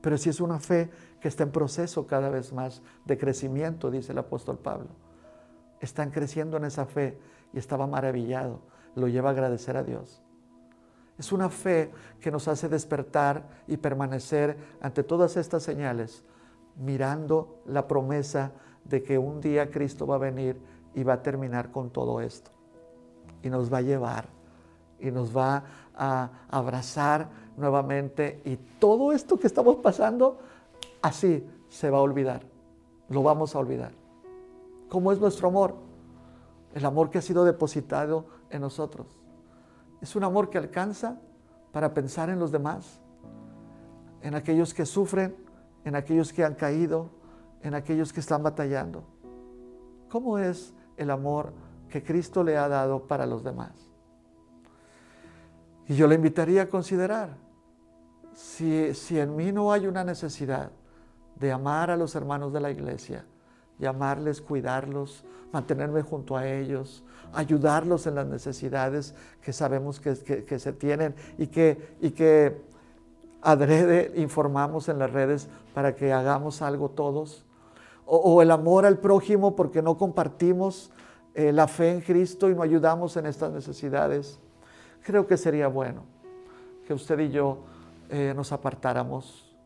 pero 0.00 0.18
sí 0.18 0.28
es 0.30 0.40
una 0.40 0.58
fe 0.58 0.90
que 1.20 1.28
está 1.28 1.44
en 1.44 1.52
proceso 1.52 2.04
cada 2.08 2.30
vez 2.30 2.52
más 2.52 2.82
de 3.04 3.16
crecimiento, 3.16 3.92
dice 3.92 4.10
el 4.10 4.18
apóstol 4.18 4.58
Pablo. 4.58 4.88
Están 5.78 6.10
creciendo 6.10 6.56
en 6.56 6.64
esa 6.64 6.84
fe 6.84 7.16
y 7.52 7.60
estaba 7.60 7.86
maravillado, 7.86 8.62
lo 8.96 9.06
lleva 9.06 9.28
a 9.28 9.32
agradecer 9.34 9.76
a 9.76 9.84
Dios. 9.84 10.20
Es 11.16 11.30
una 11.30 11.50
fe 11.50 11.92
que 12.20 12.32
nos 12.32 12.48
hace 12.48 12.68
despertar 12.68 13.62
y 13.68 13.76
permanecer 13.76 14.58
ante 14.80 15.04
todas 15.04 15.36
estas 15.36 15.62
señales, 15.62 16.24
mirando 16.74 17.62
la 17.66 17.86
promesa 17.86 18.50
de 18.82 19.04
que 19.04 19.16
un 19.16 19.40
día 19.40 19.70
Cristo 19.70 20.08
va 20.08 20.16
a 20.16 20.18
venir 20.18 20.60
y 20.92 21.04
va 21.04 21.12
a 21.12 21.22
terminar 21.22 21.70
con 21.70 21.90
todo 21.90 22.20
esto. 22.20 22.53
Y 23.44 23.50
nos 23.50 23.72
va 23.72 23.78
a 23.78 23.82
llevar 23.82 24.26
y 24.98 25.10
nos 25.10 25.36
va 25.36 25.62
a 25.94 26.30
abrazar 26.48 27.28
nuevamente. 27.56 28.40
Y 28.44 28.56
todo 28.56 29.12
esto 29.12 29.38
que 29.38 29.46
estamos 29.46 29.76
pasando, 29.76 30.38
así 31.02 31.46
se 31.68 31.90
va 31.90 31.98
a 31.98 32.00
olvidar. 32.00 32.40
Lo 33.10 33.22
vamos 33.22 33.54
a 33.54 33.58
olvidar. 33.58 33.92
¿Cómo 34.88 35.12
es 35.12 35.20
nuestro 35.20 35.48
amor? 35.48 35.76
El 36.74 36.84
amor 36.84 37.10
que 37.10 37.18
ha 37.18 37.22
sido 37.22 37.44
depositado 37.44 38.26
en 38.50 38.62
nosotros. 38.62 39.06
Es 40.00 40.16
un 40.16 40.24
amor 40.24 40.50
que 40.50 40.58
alcanza 40.58 41.20
para 41.72 41.92
pensar 41.92 42.30
en 42.30 42.38
los 42.38 42.50
demás, 42.50 43.00
en 44.22 44.34
aquellos 44.34 44.72
que 44.72 44.86
sufren, 44.86 45.36
en 45.84 45.96
aquellos 45.96 46.32
que 46.32 46.44
han 46.44 46.54
caído, 46.54 47.10
en 47.62 47.74
aquellos 47.74 48.12
que 48.12 48.20
están 48.20 48.42
batallando. 48.42 49.04
¿Cómo 50.08 50.38
es 50.38 50.72
el 50.96 51.10
amor 51.10 51.52
que 51.94 52.02
Cristo 52.02 52.42
le 52.42 52.56
ha 52.56 52.66
dado 52.66 53.06
para 53.06 53.24
los 53.24 53.44
demás? 53.44 53.70
Y 55.86 55.94
yo 55.94 56.08
le 56.08 56.16
invitaría 56.16 56.62
a 56.62 56.68
considerar, 56.68 57.36
si, 58.34 58.92
si 58.94 59.20
en 59.20 59.36
mí 59.36 59.52
no 59.52 59.72
hay 59.72 59.86
una 59.86 60.02
necesidad 60.02 60.72
de 61.36 61.52
amar 61.52 61.92
a 61.92 61.96
los 61.96 62.16
hermanos 62.16 62.52
de 62.52 62.60
la 62.60 62.72
iglesia, 62.72 63.24
llamarles, 63.78 64.40
cuidarlos, 64.40 65.22
mantenerme 65.52 66.02
junto 66.02 66.36
a 66.36 66.48
ellos, 66.48 67.04
ayudarlos 67.32 68.08
en 68.08 68.16
las 68.16 68.26
necesidades 68.26 69.14
que 69.40 69.52
sabemos 69.52 70.00
que, 70.00 70.58
se 70.58 70.72
tienen 70.72 71.14
y 71.38 71.46
que, 71.46 71.96
y 72.00 72.10
que 72.10 72.60
adrede 73.40 74.14
informamos 74.16 74.88
en 74.88 74.98
las 74.98 75.12
redes 75.12 75.48
para 75.74 75.94
que 75.94 76.12
hagamos 76.12 76.60
algo 76.60 76.88
todos. 76.88 77.44
O, 78.04 78.42
el 78.42 78.50
amor 78.50 78.84
al 78.84 78.98
prójimo 78.98 79.54
porque 79.54 79.80
no 79.80 79.96
compartimos 79.96 80.90
eh, 81.34 81.52
la 81.52 81.66
fe 81.68 81.90
en 81.90 82.00
Cristo 82.00 82.48
y 82.48 82.54
no 82.54 82.62
ayudamos 82.62 83.16
en 83.16 83.26
estas 83.26 83.52
necesidades. 83.52 84.38
Creo 85.02 85.26
que 85.26 85.36
sería 85.36 85.68
bueno 85.68 86.04
que 86.86 86.94
usted 86.94 87.18
y 87.20 87.30
yo 87.30 87.58
eh, 88.08 88.32
nos 88.36 88.52
apartáramos 88.52 89.56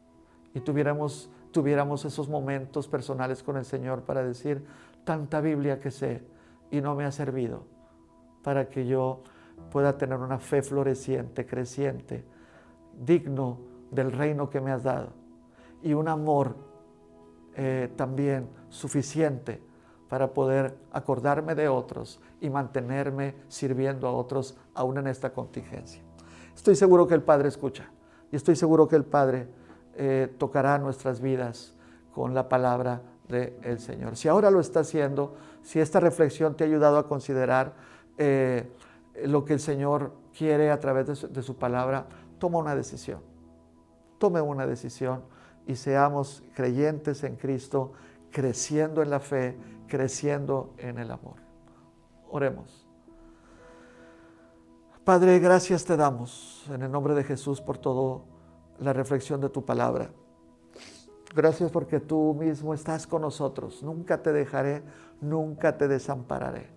y 0.54 0.60
tuviéramos 0.60 1.30
tuviéramos 1.52 2.04
esos 2.04 2.28
momentos 2.28 2.88
personales 2.88 3.42
con 3.42 3.56
el 3.56 3.64
Señor 3.64 4.02
para 4.02 4.22
decir, 4.22 4.64
tanta 5.04 5.40
Biblia 5.40 5.80
que 5.80 5.90
sé 5.90 6.22
y 6.70 6.80
no 6.80 6.94
me 6.94 7.04
ha 7.04 7.12
servido 7.12 7.64
para 8.42 8.68
que 8.68 8.86
yo 8.86 9.22
pueda 9.72 9.96
tener 9.96 10.18
una 10.18 10.38
fe 10.38 10.62
floreciente, 10.62 11.46
creciente, 11.46 12.24
digno 12.98 13.58
del 13.90 14.12
reino 14.12 14.50
que 14.50 14.60
me 14.60 14.70
has 14.70 14.82
dado 14.82 15.08
y 15.82 15.94
un 15.94 16.08
amor 16.08 16.56
eh, 17.56 17.90
también 17.96 18.48
suficiente 18.68 19.60
para 20.09 20.32
poder 20.32 20.76
acordarme 20.92 21.54
de 21.54 21.68
otros 21.68 22.20
y 22.40 22.50
mantenerme 22.50 23.34
sirviendo 23.48 24.09
a 24.09 24.12
otros 24.12 24.56
aún 24.74 24.98
en 24.98 25.06
esta 25.06 25.32
contingencia. 25.32 26.02
Estoy 26.54 26.76
seguro 26.76 27.06
que 27.06 27.14
el 27.14 27.22
Padre 27.22 27.48
escucha 27.48 27.90
y 28.32 28.36
estoy 28.36 28.56
seguro 28.56 28.88
que 28.88 28.96
el 28.96 29.04
Padre 29.04 29.48
eh, 29.94 30.34
tocará 30.38 30.78
nuestras 30.78 31.20
vidas 31.20 31.74
con 32.12 32.34
la 32.34 32.48
palabra 32.48 33.02
del 33.28 33.78
Señor. 33.78 34.16
Si 34.16 34.26
ahora 34.26 34.50
lo 34.50 34.61
está 34.61 34.80
haciendo, 34.80 35.36
si 35.62 35.80
esta 35.80 36.00
reflexión 36.00 36.56
te 36.56 36.64
ha 36.64 36.66
ayudado 36.66 36.98
a 36.98 37.06
considerar 37.06 37.74
eh, 38.16 38.70
lo 39.24 39.44
que 39.44 39.52
el 39.52 39.61
Señor 39.61 40.12
quiere 40.36 40.70
a 40.70 40.80
través 40.80 41.06
de 41.06 41.16
su, 41.16 41.28
de 41.28 41.42
su 41.42 41.56
palabra, 41.56 42.06
toma 42.38 42.59
una 42.59 42.74
decisión. 42.74 43.20
Tome 44.18 44.40
una 44.40 44.66
decisión 44.66 45.22
y 45.66 45.76
seamos 45.76 46.42
creyentes 46.54 47.22
en 47.24 47.36
Cristo, 47.36 47.92
creciendo 48.30 49.02
en 49.02 49.11
la 49.11 49.20
fe, 49.20 49.56
creciendo 49.89 50.74
en 50.78 50.99
el 50.99 51.11
amor. 51.11 51.36
Oremos. 52.30 52.86
Padre, 55.05 55.39
gracias 55.39 55.84
te 55.84 55.97
damos 55.97 56.66
en 56.70 56.82
el 56.82 56.93
nombre 56.93 57.14
de 57.14 57.24
Jesús 57.24 57.61
por 57.61 57.78
todo 57.78 58.24
la 58.78 58.93
reflexión 58.93 59.41
de 59.41 59.49
tu 59.49 59.64
palabra. 59.64 60.11
Gracias 61.34 61.70
porque 61.70 62.01
tú 62.01 62.36
mismo 62.39 62.74
estás 62.74 63.07
con 63.07 63.22
nosotros. 63.22 63.82
Nunca 63.82 64.22
te 64.22 64.32
dejaré, 64.32 64.82
nunca 65.20 65.76
te 65.76 65.89
desampararé. 65.89 66.68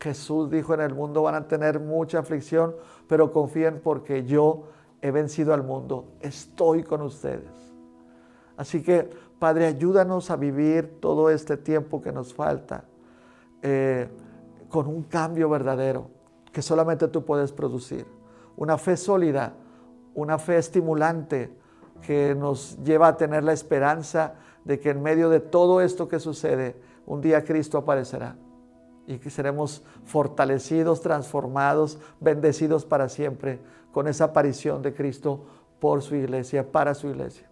Jesús 0.00 0.50
dijo 0.50 0.74
en 0.74 0.80
el 0.80 0.94
mundo 0.94 1.22
van 1.22 1.34
a 1.34 1.48
tener 1.48 1.80
mucha 1.80 2.18
aflicción, 2.18 2.76
pero 3.08 3.32
confíen 3.32 3.80
porque 3.82 4.24
yo 4.24 4.64
he 5.00 5.10
vencido 5.10 5.54
al 5.54 5.62
mundo. 5.62 6.12
Estoy 6.20 6.82
con 6.82 7.02
ustedes. 7.02 7.50
Así 8.56 8.82
que, 8.82 9.10
Padre, 9.38 9.66
ayúdanos 9.66 10.30
a 10.30 10.36
vivir 10.36 10.98
todo 11.00 11.30
este 11.30 11.56
tiempo 11.56 12.00
que 12.00 12.12
nos 12.12 12.32
falta 12.32 12.84
eh, 13.62 14.08
con 14.68 14.86
un 14.86 15.02
cambio 15.02 15.48
verdadero 15.48 16.10
que 16.52 16.62
solamente 16.62 17.08
tú 17.08 17.24
puedes 17.24 17.52
producir. 17.52 18.06
Una 18.56 18.78
fe 18.78 18.96
sólida 18.96 19.52
una 20.16 20.38
fe 20.38 20.56
estimulante 20.56 21.50
que 22.04 22.34
nos 22.34 22.82
lleva 22.82 23.08
a 23.08 23.16
tener 23.16 23.44
la 23.44 23.52
esperanza 23.52 24.34
de 24.64 24.80
que 24.80 24.90
en 24.90 25.02
medio 25.02 25.30
de 25.30 25.40
todo 25.40 25.80
esto 25.80 26.08
que 26.08 26.18
sucede, 26.18 26.74
un 27.06 27.20
día 27.20 27.44
Cristo 27.44 27.78
aparecerá 27.78 28.36
y 29.06 29.18
que 29.18 29.30
seremos 29.30 29.84
fortalecidos, 30.04 31.02
transformados, 31.02 31.98
bendecidos 32.18 32.84
para 32.84 33.08
siempre 33.08 33.60
con 33.92 34.08
esa 34.08 34.24
aparición 34.24 34.82
de 34.82 34.94
Cristo 34.94 35.44
por 35.78 36.02
su 36.02 36.16
iglesia, 36.16 36.72
para 36.72 36.94
su 36.94 37.08
iglesia. 37.08 37.48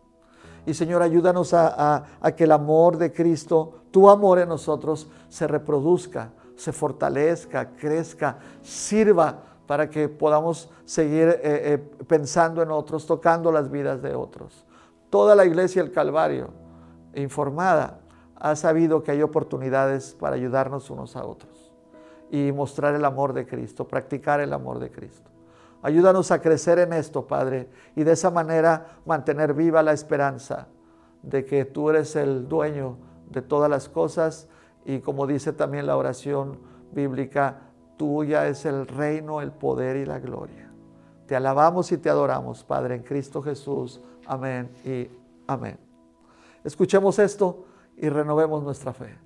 Y 0.66 0.74
Señor, 0.74 1.02
ayúdanos 1.02 1.52
a, 1.52 2.04
que 2.36 2.44
el 2.44 2.52
amor 2.52 2.96
de 2.96 3.12
Cristo, 3.12 3.82
tu 3.90 4.08
amor 4.08 4.38
en 4.38 4.48
nosotros, 4.48 5.08
se 5.28 5.46
reproduzca, 5.46 6.30
se 6.56 6.72
fortalezca, 6.72 7.70
crezca, 7.76 8.38
sirva 8.62 9.42
para 9.66 9.90
que 9.90 10.08
podamos 10.08 10.70
seguir 10.84 11.28
eh, 11.28 11.40
eh, 11.42 11.78
pensando 12.06 12.62
en 12.62 12.70
otros, 12.70 13.06
tocando 13.06 13.50
las 13.52 13.70
vidas 13.70 14.02
de 14.02 14.14
otros. 14.14 14.64
Toda 15.10 15.34
la 15.34 15.44
iglesia 15.44 15.82
del 15.82 15.92
Calvario, 15.92 16.48
informada, 17.14 18.00
ha 18.36 18.56
sabido 18.56 19.02
que 19.02 19.10
hay 19.10 19.22
oportunidades 19.22 20.14
para 20.18 20.36
ayudarnos 20.36 20.90
unos 20.90 21.16
a 21.16 21.24
otros 21.24 21.72
y 22.30 22.52
mostrar 22.52 22.94
el 22.94 23.04
amor 23.04 23.32
de 23.32 23.46
Cristo, 23.46 23.86
practicar 23.86 24.40
el 24.40 24.52
amor 24.52 24.78
de 24.78 24.90
Cristo. 24.90 25.30
Ayúdanos 25.85 26.30
a 26.30 26.41
crecer 26.41 26.78
en 26.78 26.95
esto, 26.95 27.26
Padre, 27.26 27.68
y 27.95 28.05
de 28.05 28.12
esa 28.12 28.30
manera 28.30 29.01
mantener 29.05 29.53
viva 29.53 29.82
la 29.82 29.93
esperanza 29.93 30.66
de 31.22 31.45
que 31.45 31.66
tú 31.66 31.91
eres 31.91 32.16
el 32.16 32.49
dueño 32.49 32.97
de 33.28 33.43
todas 33.43 33.68
las 33.68 33.91
cosas 33.91 34.49
y 34.87 35.01
como 35.01 35.26
dice 35.26 35.53
también 35.53 35.87
la 35.87 35.99
oración 35.99 36.59
bíblica, 36.91 37.61
Tuya 37.99 38.49
es 38.49 38.64
el 38.64 38.87
reino, 38.87 39.43
el 39.43 39.53
poder 39.53 39.99
y 39.99 40.07
la 40.07 40.20
gloria. 40.20 40.70
Te 41.26 41.37
alabamos 41.37 41.93
y 41.93 41.99
te 41.99 42.09
adoramos, 42.09 42.64
Padre, 42.64 42.95
en 42.95 43.03
Cristo 43.03 43.43
Jesús. 43.43 44.01
Amén 44.24 44.70
y 44.87 45.11
amén. 45.47 45.78
Escuchemos 46.64 47.18
esto 47.18 47.66
y 47.99 48.09
renovemos 48.09 48.62
nuestra 48.62 48.95
fe. 48.95 49.24